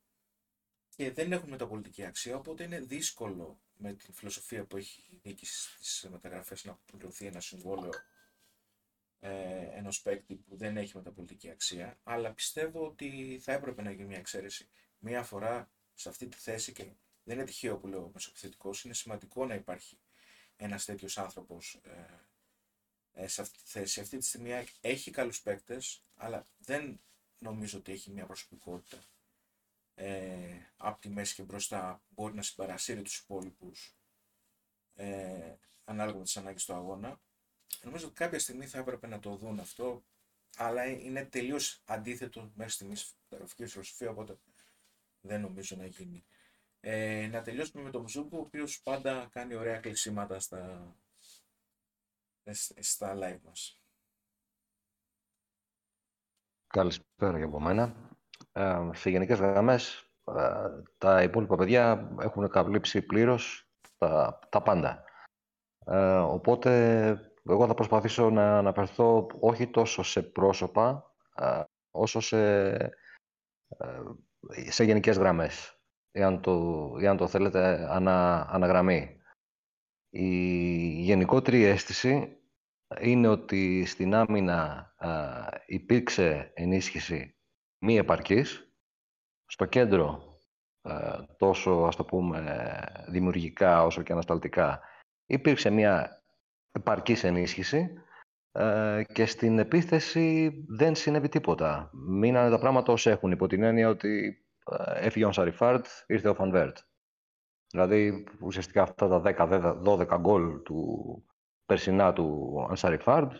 και 0.90 1.12
δεν 1.12 1.32
έχουν 1.32 1.50
μεταπολιτική 1.50 2.06
αξία, 2.06 2.36
οπότε 2.36 2.64
είναι 2.64 2.80
δύσκολο 2.80 3.60
με 3.78 3.94
την 3.94 4.14
φιλοσοφία 4.14 4.66
που 4.66 4.78
έχει 4.78 5.20
δίκη 5.24 5.46
στις 5.46 6.08
μεταγραφές 6.10 6.64
να 6.64 6.80
πληρωθεί 6.86 7.26
ένα 7.26 7.40
συμβόλαιο 7.40 7.92
ε, 9.20 9.70
ενός 9.78 10.02
παίκτη 10.02 10.36
που 10.36 10.56
δεν 10.56 10.78
έχει 10.78 10.98
μεταπολιτική 10.98 11.50
αξία. 11.50 12.00
Αλλά 12.04 12.34
πιστεύω 12.34 12.86
ότι 12.86 13.40
θα 13.44 13.52
έπρεπε 13.54 13.82
να 13.82 13.92
γίνει 13.92 14.08
μια 14.08 14.18
εξαίρεση 14.18 14.70
μία 15.00 15.24
φορά 15.24 15.72
σε 15.94 16.10
αυτή 16.10 16.28
τη 16.28 16.38
θέση 16.38 16.72
και 16.72 16.84
δεν 17.24 17.36
είναι 17.36 17.46
τυχαίο 17.46 17.78
που 17.78 17.88
λέω 17.88 18.12
μεσοπιθετικό. 18.14 18.70
Είναι 18.84 18.94
σημαντικό 18.94 19.46
να 19.46 19.54
υπάρχει 19.54 20.00
ένας 20.56 20.86
τέτοιος 20.86 21.18
άνθρωπος 21.18 21.80
ε, 21.84 22.26
ε, 23.12 23.28
σε 23.28 23.42
αυτή 23.42 23.58
τη 23.58 23.70
θέση. 23.70 24.00
Αυτή 24.00 24.18
τη 24.18 24.26
στιγμή 24.26 24.52
έχει 24.82 25.12
καλούς 25.12 25.42
παίκτες, 25.42 26.04
αλλά 26.16 26.48
δεν 26.58 27.02
νομίζω 27.38 27.78
ότι 27.78 27.92
έχει 27.92 28.12
μια 28.12 28.26
προσωπικότητα. 28.26 29.04
Ε, 29.98 30.58
από 30.78 31.02
τη 31.02 31.10
μέση 31.10 31.36
και 31.36 31.44
μπροστά 31.44 32.04
μπορεί 32.10 32.34
να 32.34 32.42
συμπαρασύρει 32.42 33.02
τους 33.02 33.18
υπόλοιπους 33.18 33.98
ε, 34.94 35.56
ανάλογα 35.84 36.18
με 36.18 36.24
τις 36.24 36.38
ανάγκες 36.38 36.66
του 36.66 36.74
αγώνα. 36.74 37.22
Νομίζω 37.82 38.06
ότι 38.06 38.16
κάποια 38.16 38.40
στιγμή 38.40 38.68
θα 38.68 38.78
έπρεπε 38.78 39.08
να 39.08 39.20
το 39.20 39.36
δουν 39.36 39.60
αυτό, 39.60 40.06
αλλά 40.56 40.86
είναι 40.86 41.26
τελείως 41.26 41.82
αντίθετο 41.86 42.52
μέχρι 42.56 42.74
στιγμής 42.74 43.16
γραφική 43.30 43.66
φιλοσοφία, 43.66 44.10
οπότε 44.10 44.38
δεν 45.22 45.42
νομίζω 45.42 45.76
να 45.76 45.86
γίνει. 45.86 46.26
Ε, 46.88 47.28
να 47.32 47.42
τελειώσουμε 47.42 47.84
με 47.84 47.90
τον 47.90 48.02
Μουζούκου, 48.02 48.38
ο 48.38 48.40
οποίος 48.40 48.82
πάντα 48.84 49.28
κάνει 49.32 49.56
ωραία 49.56 49.80
κλεισίματα 49.80 50.40
στα, 50.40 50.96
στα 52.80 53.14
live 53.16 53.40
μας. 53.44 53.82
Καλησπέρα 56.68 57.38
για 57.38 57.46
από 57.46 57.60
μένα. 57.60 57.96
Ε, 58.52 58.90
σε 58.94 59.10
γενικές 59.10 59.40
γραμμές, 59.40 60.12
ε, 60.38 60.70
τα 60.98 61.24
υπόλοιπα 61.24 61.56
παιδιά 61.56 62.12
έχουν 62.20 62.50
καλύψει 62.50 63.02
πλήρως 63.02 63.70
τα, 63.98 64.40
τα 64.50 64.62
πάντα. 64.62 65.04
Ε, 65.86 66.18
οπότε, 66.18 66.72
εγώ 67.44 67.68
θα 67.68 67.74
προσπαθήσω 67.74 68.30
να 68.30 68.58
αναφερθώ 68.58 69.28
όχι 69.40 69.70
τόσο 69.70 70.04
σε 70.04 70.22
πρόσωπα, 70.22 71.16
ε, 71.36 71.64
όσο 71.92 72.20
σε, 72.20 72.70
ε, 73.68 74.02
σε 74.70 74.84
γενικές 74.84 75.18
γραμμές 75.18 75.75
εάν 76.18 76.42
το, 76.42 76.96
εάν 77.00 77.18
το 77.18 77.28
θέλετε, 77.28 77.88
ανα, 77.90 78.48
αναγραμμή. 78.50 79.20
Η 80.10 80.28
γενικότερη 81.02 81.64
αίσθηση 81.64 82.38
είναι 83.00 83.28
ότι 83.28 83.86
στην 83.86 84.14
άμυνα 84.14 84.94
υπήρξε 85.66 86.52
ενίσχυση 86.54 87.36
μη 87.78 87.98
επαρκής. 87.98 88.74
Στο 89.46 89.66
κέντρο, 89.66 90.40
τόσο 91.38 91.72
ας 91.72 91.96
το 91.96 92.06
πούμε 92.06 92.84
δημιουργικά 93.08 93.84
όσο 93.84 94.02
και 94.02 94.12
ανασταλτικά, 94.12 94.80
υπήρξε 95.26 95.70
μια 95.70 96.24
επαρκής 96.72 97.24
ενίσχυση 97.24 97.94
και 99.14 99.26
στην 99.26 99.60
επίθεση 99.60 100.52
δεν 100.68 100.96
συνέβη 100.96 101.30
τίποτα. 101.30 101.90
Μείνανε 101.94 102.50
τα 102.50 102.60
πράγματα 102.60 102.94
ως 102.94 103.08
έχουν, 103.08 103.32
υπό 103.32 103.48
την 103.48 103.64
έννοια 103.64 103.90
ότι 103.90 104.45
έφυγε 104.96 105.26
ο 105.26 105.32
Ανσαριφάρντ, 105.32 105.86
ήρθε 106.08 106.30
ο 106.30 106.34
Φαν 106.34 106.51
Βέερτ. 106.51 106.78
Δηλαδή, 107.68 108.28
ουσιαστικά 108.42 108.82
αυτά 108.82 109.08
τα 109.08 109.22
10-12 109.84 110.18
γκολ 110.20 110.62
του 110.62 111.24
περσινά 111.66 112.14
του 112.14 112.58
Ανσαριφάρντ 112.70 113.32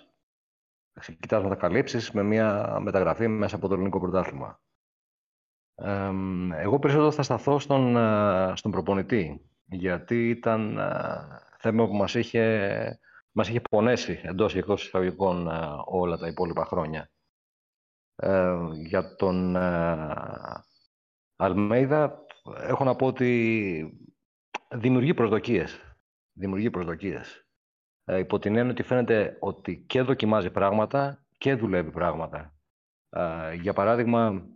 κοιτάς 1.20 1.44
να 1.44 1.50
τα 1.50 1.56
καλύψεις 1.56 2.12
με 2.12 2.24
μια 2.24 2.78
μεταγραφή 2.80 3.28
μέσα 3.28 3.56
από 3.56 3.68
το 3.68 3.74
ελληνικό 3.74 4.00
πρωτάθλημα. 4.00 4.60
Ε, 5.76 6.12
εγώ 6.56 6.80
περισσότερο 6.80 7.12
θα 7.12 7.24
σταθώ 7.24 7.60
στον, 7.60 7.98
ε, 7.98 8.54
στον 8.56 8.72
προπονητή, 8.72 9.50
γιατί 9.66 10.30
ήταν 10.30 10.78
ε, 10.78 10.94
θέμα 11.58 11.88
που 11.88 11.96
μας 11.96 12.14
είχε, 12.14 13.00
μας 13.32 13.48
είχε 13.48 13.62
πονέσει 13.62 14.22
εντός 14.24 14.54
και 14.54 14.60
εκτός 14.60 14.86
εισαγωγικών 14.86 15.48
ε, 15.48 15.68
όλα 15.86 16.18
τα 16.18 16.28
υπόλοιπα 16.28 16.66
χρόνια. 16.66 17.10
για 18.88 19.16
τον 19.16 19.56
Αλμέιδα, 21.36 22.26
έχω 22.62 22.84
να 22.84 22.96
πω 22.96 23.06
ότι 23.06 24.00
δημιουργεί 24.76 25.14
προσδοκίες. 25.14 25.80
δημιουργεί 26.34 26.70
προσδοκίες. 26.70 27.48
Ε, 28.06 28.18
υπό 28.18 28.40
την 28.40 28.56
έννοια 28.56 28.72
ότι 28.72 28.84
φαίνεται 28.84 29.38
ότι 29.40 29.86
και 29.88 30.02
δοκιμάζει 30.02 30.52
πράγματα 30.52 31.26
και 31.38 31.56
δουλεύει 31.56 31.92
πράγματα. 31.92 32.56
Ε, 33.10 33.54
για 33.54 33.74
παράδειγμα, 33.74 34.48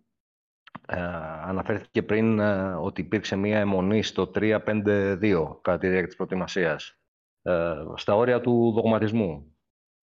ε, 0.88 1.02
αναφέρθηκε 1.44 2.04
πριν 2.04 2.40
ε, 2.40 2.74
ότι 2.74 3.02
υπήρξε 3.02 3.36
μία 3.36 3.60
αιμονή 3.60 4.04
στο 4.04 4.32
3-5-2 4.36 5.60
κατά 5.62 5.78
τη 5.78 5.88
διάρκεια 5.88 6.08
της 6.08 6.16
προετοιμασίας. 6.16 7.00
Ε, 7.42 7.76
στα 7.96 8.16
όρια 8.16 8.42
του 8.42 8.72
δογματισμού. 8.72 9.56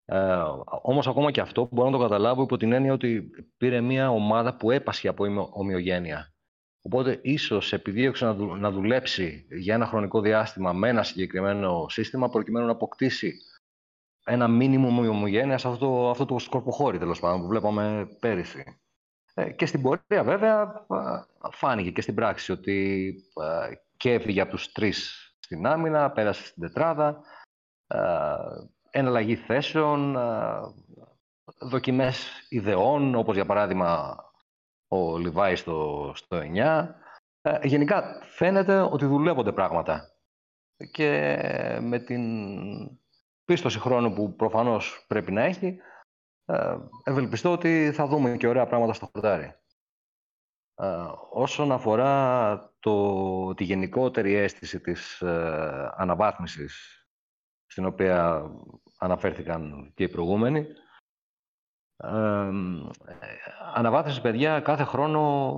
Ε, 0.04 0.42
όμως 0.82 1.06
ακόμα 1.06 1.30
και 1.30 1.40
αυτό 1.40 1.68
μπορώ 1.70 1.90
να 1.90 1.96
το 1.96 2.02
καταλάβω 2.02 2.42
υπό 2.42 2.56
την 2.56 2.72
έννοια 2.72 2.92
ότι 2.92 3.30
πήρε 3.56 3.80
μία 3.80 4.10
ομάδα 4.10 4.56
που 4.56 4.70
έπασχε 4.70 5.08
από 5.08 5.50
ομοιογένεια. 5.52 6.34
Οπότε 6.86 7.18
ίσως 7.22 7.72
επιδίωξε 7.72 8.24
να, 8.24 8.34
να 8.34 8.70
δουλέψει 8.70 9.46
για 9.50 9.74
ένα 9.74 9.86
χρονικό 9.86 10.20
διάστημα 10.20 10.72
με 10.72 10.88
ένα 10.88 11.02
συγκεκριμένο 11.02 11.88
σύστημα 11.88 12.28
προκειμένου 12.28 12.66
να 12.66 12.72
αποκτήσει 12.72 13.34
ένα 14.24 14.48
μήνυμο 14.48 14.88
ομοιογένειας 14.88 15.60
σε 15.60 15.68
αυτό, 15.68 15.86
το, 15.86 16.10
αυτό 16.10 16.24
το 16.24 16.38
σκορποχώρι 16.38 16.98
τέλος 16.98 17.20
πάντων 17.20 17.40
που 17.40 17.46
βλέπαμε 17.46 18.08
πέρυσι. 18.20 18.78
Ε, 19.34 19.50
και 19.50 19.66
στην 19.66 19.82
πορεία 19.82 20.24
βέβαια 20.24 20.86
φάνηκε 21.50 21.90
και 21.90 22.00
στην 22.00 22.14
πράξη 22.14 22.52
ότι 22.52 23.14
και 23.96 24.12
έφυγε 24.12 24.40
από 24.40 24.50
τους 24.50 24.72
τρεις 24.72 25.30
στην 25.38 25.66
άμυνα, 25.66 26.10
πέρασε 26.10 26.46
στην 26.46 26.62
τετράδα, 26.62 27.20
εναλλαγή 28.90 29.36
θέσεων, 29.36 30.18
δοκιμές 31.58 32.46
ιδεών, 32.48 33.14
όπως 33.14 33.34
για 33.34 33.46
παράδειγμα 33.46 34.16
ο 34.88 35.18
Λιβάης 35.18 35.60
στο, 35.60 36.12
στο 36.14 36.38
9. 36.54 36.88
Ε, 37.40 37.66
γενικά 37.66 38.20
φαίνεται 38.22 38.80
ότι 38.80 39.06
δουλεύονται 39.06 39.52
πράγματα. 39.52 40.10
Και 40.90 41.38
με 41.80 41.98
την 41.98 42.22
πίστοση 43.44 43.78
χρόνου 43.78 44.12
που 44.12 44.34
προφανώς 44.34 45.04
πρέπει 45.08 45.32
να 45.32 45.42
έχει, 45.42 45.78
ε, 46.44 46.76
ευελπιστώ 47.04 47.52
ότι 47.52 47.90
θα 47.92 48.06
δούμε 48.06 48.36
και 48.36 48.46
ωραία 48.46 48.66
πράγματα 48.66 48.92
στο 48.92 49.08
χορτάρι. 49.12 49.54
Ε, 50.74 51.06
όσον 51.30 51.72
αφορά 51.72 52.74
το, 52.80 53.54
τη 53.54 53.64
γενικότερη 53.64 54.34
αίσθηση 54.34 54.80
της 54.80 55.20
ε, 55.20 55.90
αναβάθμισης, 55.96 57.06
στην 57.66 57.86
οποία 57.86 58.50
αναφέρθηκαν 58.98 59.92
και 59.94 60.02
οι 60.02 60.08
προηγούμενοι, 60.08 60.66
ε, 61.96 62.48
αναβάθμιση, 63.74 64.20
παιδιά, 64.20 64.60
κάθε 64.60 64.84
χρόνο 64.84 65.54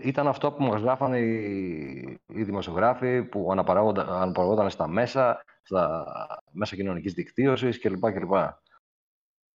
ήταν 0.00 0.26
αυτό 0.28 0.52
που 0.52 0.62
μας 0.62 0.80
γράφανε 0.80 1.18
οι, 1.18 2.18
οι 2.26 2.42
δημοσιογράφοι 2.42 3.22
που 3.24 3.52
αναπαραγόταν 3.52 4.70
στα 4.70 4.86
μέσα, 4.86 5.44
στα 5.62 6.04
μέσα 6.50 6.76
κοινωνικής 6.76 7.12
δικτύωσης 7.12 7.78
κλπ. 7.78 8.12
κλπ. 8.12 8.32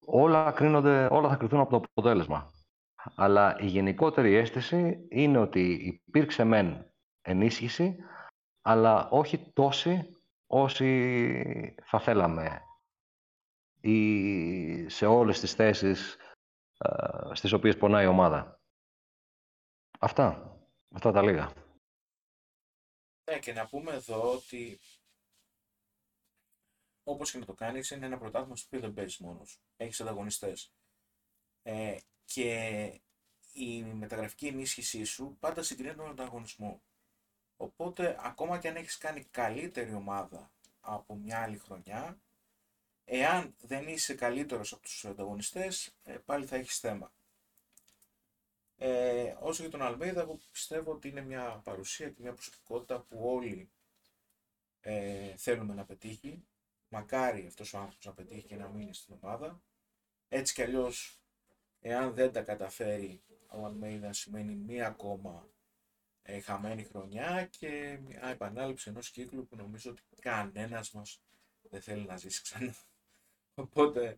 Όλα, 0.06 0.52
κρίνονται, 0.52 1.08
όλα 1.12 1.30
θα 1.30 1.36
κρυθούν 1.36 1.60
από 1.60 1.69
το 1.69 1.76
αποτέλεσμα. 1.76 2.52
Αλλά 3.15 3.60
η 3.60 3.65
γενικότερη 3.65 4.36
αίσθηση 4.36 5.08
είναι 5.10 5.38
ότι 5.38 6.00
υπήρξε 6.06 6.43
μεν 6.43 6.86
ενίσχυση, 7.22 7.95
αλλά 8.62 9.10
όχι 9.10 9.52
τόση 9.54 10.15
όσοι 10.48 11.76
θα 11.84 12.00
θέλαμε 12.00 12.62
ή 13.81 14.89
σε 14.89 15.05
όλες 15.05 15.39
τις 15.39 15.53
θέσεις 15.53 16.17
α, 16.77 17.35
στις 17.35 17.51
οποίες 17.51 17.77
πονάει 17.77 18.05
η 18.05 18.07
ομάδα. 18.07 18.59
Αυτά. 19.99 20.57
Αυτά 20.95 21.11
τα 21.11 21.21
λίγα. 21.21 21.53
Ναι, 23.31 23.39
και 23.39 23.53
να 23.53 23.67
πούμε 23.67 23.91
εδώ 23.91 24.33
ότι 24.33 24.79
όπως 27.03 27.31
και 27.31 27.37
να 27.37 27.45
το 27.45 27.53
κάνεις 27.53 27.89
είναι 27.91 28.05
ένα 28.05 28.17
πρωτάθλημα 28.17 28.55
στο 28.55 28.65
οποίο 28.67 28.79
δεν 28.79 28.93
παίζεις 28.93 29.17
μόνος. 29.17 29.59
Έχεις 29.77 30.01
ανταγωνιστές. 30.01 30.73
Ε, 31.61 31.97
και 32.25 33.01
η 33.53 33.83
μεταγραφική 33.83 34.47
ενίσχυσή 34.47 35.03
σου 35.03 35.37
πάντα 35.39 35.63
συγκρίνεται 35.63 35.97
με 35.97 36.03
τον 36.03 36.11
ανταγωνισμό. 36.11 36.81
Οπότε 37.57 38.17
ακόμα 38.19 38.59
και 38.59 38.67
αν 38.67 38.75
έχεις 38.75 38.97
κάνει 38.97 39.23
καλύτερη 39.23 39.93
ομάδα 39.93 40.51
από 40.79 41.15
μια 41.15 41.41
άλλη 41.41 41.57
χρονιά, 41.57 42.21
εάν 43.12 43.56
δεν 43.62 43.88
είσαι 43.88 44.13
καλύτερος 44.13 44.74
από 44.74 44.82
τους 44.82 45.06
ανταγωνιστές, 45.06 45.95
ε, 46.04 46.17
πάλι 46.26 46.45
θα 46.45 46.56
έχεις 46.56 46.80
θέμα. 46.80 47.13
Ε, 48.78 49.36
όσο 49.39 49.62
για 49.62 49.72
τον 49.72 49.82
Αλμέιδα, 49.82 50.22
εγώ 50.22 50.39
πιστεύω 50.52 50.91
ότι 50.91 51.08
είναι 51.08 51.22
μια 51.22 51.62
παρουσία 51.63 52.10
και 52.10 52.22
μια 52.22 52.34
προσωπικότητα 52.34 53.00
που 53.00 53.19
όλοι 53.24 53.69
ε, 54.82 55.36
θέλουμε 55.38 55.74
να 55.74 55.86
πετύχει. 55.86 56.43
Μακάρι 56.88 57.45
αυτός 57.48 57.74
ο 57.74 57.78
άνθρωπος 57.78 58.06
να 58.06 58.13
πετύχει 58.13 58.48
και 58.48 58.56
να 58.56 58.67
μείνει 58.67 58.93
στην 58.93 59.15
ομάδα. 59.22 59.62
Έτσι 60.30 60.54
κι 60.54 60.62
αλλιώς, 60.62 61.19
εάν 61.82 62.13
δεν 62.13 62.32
τα 62.32 62.41
καταφέρει, 62.41 63.22
ο 63.48 63.65
Αλμέιδα 63.65 64.13
σημαίνει 64.13 64.56
μία 64.56 64.88
ακόμα 64.88 65.50
ε, 66.22 66.39
χαμένη 66.39 66.84
χρονιά 66.84 67.50
και 67.60 68.00
μια 68.02 68.28
επανάληψη 68.28 68.89
ενός 68.89 69.10
κύκλου 69.10 69.48
που 69.48 69.56
νομίζω 69.56 69.91
ότι 69.91 70.02
κανένας 70.22 70.91
μας 70.91 71.22
δεν 71.62 71.82
θέλει 71.82 72.06
να 72.06 72.17
ζήσει 72.17 72.41
ξανά. 72.41 72.76
Οπότε, 73.60 74.17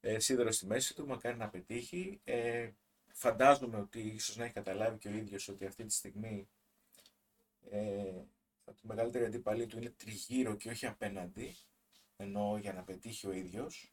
ε, 0.00 0.18
σίδερο 0.18 0.52
στη 0.52 0.66
μέση 0.66 0.94
του, 0.94 1.06
μακάρι 1.06 1.36
να 1.36 1.48
πετύχει. 1.48 2.20
Ε, 2.24 2.70
φαντάζομαι 3.12 3.78
ότι 3.78 4.00
ίσως 4.00 4.36
να 4.36 4.44
έχει 4.44 4.52
καταλάβει 4.52 4.98
και 4.98 5.08
ο 5.08 5.12
ίδιος 5.12 5.48
ότι 5.48 5.66
αυτή 5.66 5.84
τη 5.84 5.92
στιγμή 5.92 6.48
ε, 7.70 8.22
το 8.64 8.74
μεγαλύτερη 8.82 9.24
αντίπαλή 9.24 9.66
του 9.66 9.78
είναι 9.78 9.90
τριγύρω 9.90 10.56
και 10.56 10.70
όχι 10.70 10.86
απέναντι, 10.86 11.56
ενώ 12.16 12.58
για 12.60 12.72
να 12.72 12.82
πετύχει 12.82 13.26
ο 13.26 13.32
ίδιος. 13.32 13.92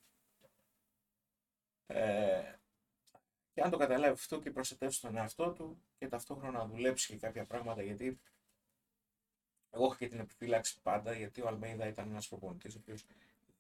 Ε, 1.86 2.54
και 3.54 3.62
αν 3.62 3.70
το 3.70 3.78
καταλάβει 3.78 4.14
αυτό 4.14 4.40
και 4.40 4.52
προστατεύσει 4.52 5.02
τον 5.02 5.18
εαυτό 5.18 5.52
του 5.52 5.82
και 5.98 6.08
ταυτόχρονα 6.08 6.58
να 6.58 6.66
δουλέψει 6.68 7.08
και 7.08 7.20
κάποια 7.20 7.46
πράγματα 7.46 7.82
γιατί 7.84 8.20
εγώ 9.70 9.86
είχα 9.86 9.96
και 9.96 10.08
την 10.08 10.20
επιφύλαξη 10.20 10.82
πάντα 10.82 11.14
γιατί 11.14 11.42
ο 11.42 11.48
Αλμέιδα 11.48 11.88
ήταν 11.88 12.10
ένας 12.10 12.28
προπονητής 12.28 12.76
ο 12.76 12.78
οποίος 12.82 13.06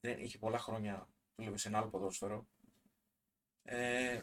δεν 0.01 0.19
είχε 0.19 0.37
πολλά 0.37 0.57
χρόνια 0.57 1.07
δούλευε 1.35 1.57
σε 1.57 1.67
ένα 1.67 1.77
άλλο 1.77 1.87
ποδόσφαιρο 1.87 2.47
ε, 3.63 4.19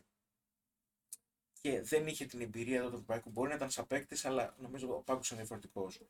και 1.61 1.83
δεν 1.83 2.07
είχε 2.07 2.25
την 2.25 2.40
εμπειρία 2.40 2.77
εδώ 2.77 2.88
του 2.88 2.94
Ευρωπαϊκού. 2.94 3.31
Μπορεί 3.31 3.48
να 3.48 3.55
ήταν 3.55 3.70
σαν 3.70 3.87
παίκτης, 3.87 4.25
αλλά 4.25 4.55
νομίζω 4.59 4.94
ο 4.96 5.01
Πάγκο 5.03 5.20
είναι 5.31 5.40
διαφορετικός. 5.40 6.01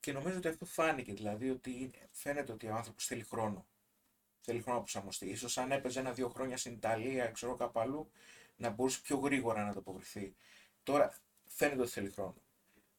Και 0.00 0.12
νομίζω 0.12 0.36
ότι 0.36 0.48
αυτό 0.48 0.64
φάνηκε, 0.64 1.12
δηλαδή 1.12 1.50
ότι 1.50 1.90
φαίνεται 2.10 2.52
ότι 2.52 2.66
ο 2.66 2.74
άνθρωπος 2.74 3.06
θέλει 3.06 3.22
χρόνο. 3.22 3.66
Θέλει 4.40 4.60
χρόνο 4.60 4.76
να 4.78 4.82
προσαρμοστεί. 4.82 5.34
σω 5.34 5.60
αν 5.60 5.72
έπαιζε 5.72 6.00
ένα-δύο 6.00 6.28
χρόνια 6.28 6.56
στην 6.56 6.72
Ιταλία, 6.72 7.26
ξέρω 7.26 7.56
κάπου 7.56 7.80
αλλού, 7.80 8.10
να 8.56 8.70
μπορούσε 8.70 9.00
πιο 9.00 9.16
γρήγορα 9.16 9.64
να 9.64 9.70
ανταποκριθεί. 9.70 10.34
Τώρα 10.82 11.14
φαίνεται 11.44 11.80
ότι 11.80 11.90
θέλει 11.90 12.10
χρόνο. 12.10 12.36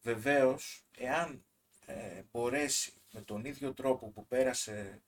Βεβαίως, 0.01 0.85
εάν 0.97 1.45
ε, 1.85 2.21
μπορέσει 2.31 2.93
με 3.11 3.21
τον 3.21 3.45
ίδιο 3.45 3.73
τρόπο 3.73 4.09
που 4.09 4.27
πέρασε 4.27 5.01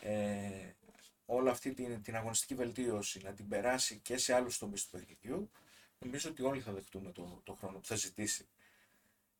ε, 0.00 0.70
όλη 1.32 1.48
αυτή 1.48 1.72
την, 1.74 2.02
την 2.02 2.16
αγωνιστική 2.16 2.54
βελτίωση 2.54 3.20
να 3.24 3.32
την 3.32 3.48
περάσει 3.48 3.98
και 3.98 4.16
σε 4.16 4.34
άλλους 4.34 4.58
τομείς 4.58 4.84
του 4.84 4.90
παιχνιδιού, 4.90 5.50
νομίζω 5.98 6.30
ότι 6.30 6.42
όλοι 6.42 6.60
θα 6.60 6.72
δεχτούμε 6.72 7.12
το, 7.12 7.40
το 7.44 7.54
χρόνο 7.54 7.78
που 7.78 7.86
θα 7.86 7.94
ζητήσει. 7.94 8.48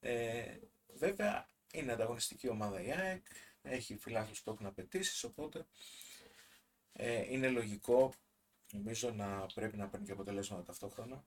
Ε, 0.00 0.57
βέβαια, 0.94 1.48
είναι 1.72 1.92
ανταγωνιστική 1.92 2.48
ομάδα 2.48 2.83
η 2.83 2.92
ΑΕΚ, 2.92 3.24
έχει 3.62 3.96
φιλάθλους 3.96 4.38
στόχο 4.38 4.59
να 4.61 4.68
απαιτήσεις, 4.68 5.24
οπότε 5.24 5.66
ε, 6.92 7.33
είναι 7.33 7.48
λογικό 7.48 8.12
νομίζω 8.72 9.11
να 9.11 9.46
πρέπει 9.55 9.76
να 9.76 9.88
παίρνει 9.88 10.07
και 10.07 10.12
αποτελέσματα 10.12 10.62
ταυτόχρονα. 10.62 11.24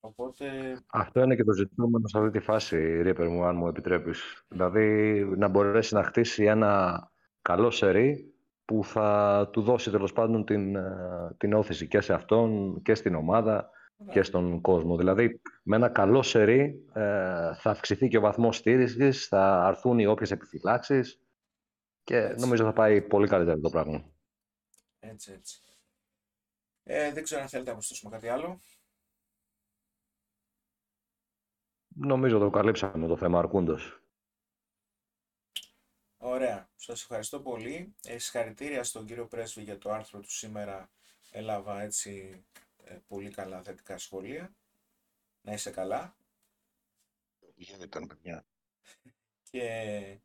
Οπότε... 0.00 0.76
Αυτό 0.86 1.20
είναι 1.20 1.36
και 1.36 1.44
το 1.44 1.52
ζητούμενο 1.52 2.08
σε 2.08 2.18
αυτή 2.18 2.30
τη 2.30 2.44
φάση, 2.44 3.02
Ρίπερ 3.02 3.28
μου, 3.28 3.44
αν 3.44 3.56
μου 3.56 3.68
επιτρέπεις. 3.68 4.44
Δηλαδή, 4.48 5.24
να 5.36 5.48
μπορέσει 5.48 5.94
να 5.94 6.02
χτίσει 6.02 6.44
ένα 6.44 7.02
καλό 7.42 7.70
σερί 7.70 8.35
που 8.66 8.84
θα 8.84 9.48
του 9.52 9.62
δώσει 9.62 9.90
τέλος 9.90 10.12
πάντων 10.12 10.44
την, 10.44 10.76
ε, 10.76 11.34
την 11.38 11.52
όθηση 11.52 11.88
και 11.88 12.00
σε 12.00 12.12
αυτόν 12.12 12.82
και 12.82 12.94
στην 12.94 13.14
ομάδα 13.14 13.70
και 14.10 14.22
στον 14.22 14.60
κόσμο. 14.60 14.96
Δηλαδή, 14.96 15.40
με 15.62 15.76
ένα 15.76 15.88
καλό 15.88 16.22
σερί 16.22 16.84
ε, 16.92 17.54
θα 17.54 17.70
αυξηθεί 17.70 18.08
και 18.08 18.16
ο 18.16 18.20
βαθμός 18.20 18.56
στήριξης, 18.56 19.26
θα 19.26 19.64
αρθούν 19.64 19.98
οι 19.98 20.06
όποιες 20.06 20.30
επιφυλάξεις 20.30 21.20
και 22.04 22.16
έτσι. 22.16 22.40
νομίζω 22.40 22.64
θα 22.64 22.72
πάει 22.72 23.02
πολύ 23.02 23.28
καλύτερα 23.28 23.60
το 23.60 23.70
πράγμα. 23.70 24.04
Έτσι, 24.98 25.32
έτσι. 25.32 25.60
Ε, 26.82 27.12
δεν 27.12 27.22
ξέρω 27.22 27.40
αν 27.42 27.48
θέλετε 27.48 27.68
να 27.68 27.76
προσθέσουμε 27.76 28.10
κάτι 28.10 28.28
άλλο. 28.28 28.60
Νομίζω 31.88 32.38
το 32.38 32.50
καλύψαμε 32.50 33.06
το 33.06 33.16
θέμα 33.16 33.38
αρκούντος. 33.38 34.05
Ωραία. 36.28 36.68
Σας 36.76 37.00
ευχαριστώ 37.00 37.40
πολύ. 37.40 37.94
Ε, 38.04 38.18
συγχαρητήρια 38.18 38.84
στον 38.84 39.06
κύριο 39.06 39.26
Πρέσβη 39.26 39.62
για 39.62 39.78
το 39.78 39.90
άρθρο 39.90 40.20
του 40.20 40.30
σήμερα. 40.30 40.90
Έλαβα 41.30 41.82
έτσι 41.82 42.44
ε, 42.84 42.98
πολύ 43.06 43.30
καλά 43.30 43.62
θετικά 43.62 43.98
σχόλια. 43.98 44.54
Να 45.40 45.52
είσαι 45.52 45.70
καλά. 45.70 46.16
Γίνεται, 47.54 48.06
παιδιά. 48.06 48.46
Και 49.50 50.18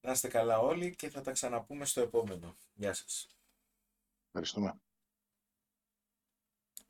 Να 0.00 0.12
είστε 0.12 0.28
καλά 0.28 0.58
όλοι 0.58 0.94
και 0.94 1.10
θα 1.10 1.20
τα 1.20 1.32
ξαναπούμε 1.32 1.84
στο 1.84 2.00
επόμενο. 2.00 2.56
Γεια 2.74 2.94
σας. 2.94 3.36
Ευχαριστούμε. 4.26 4.80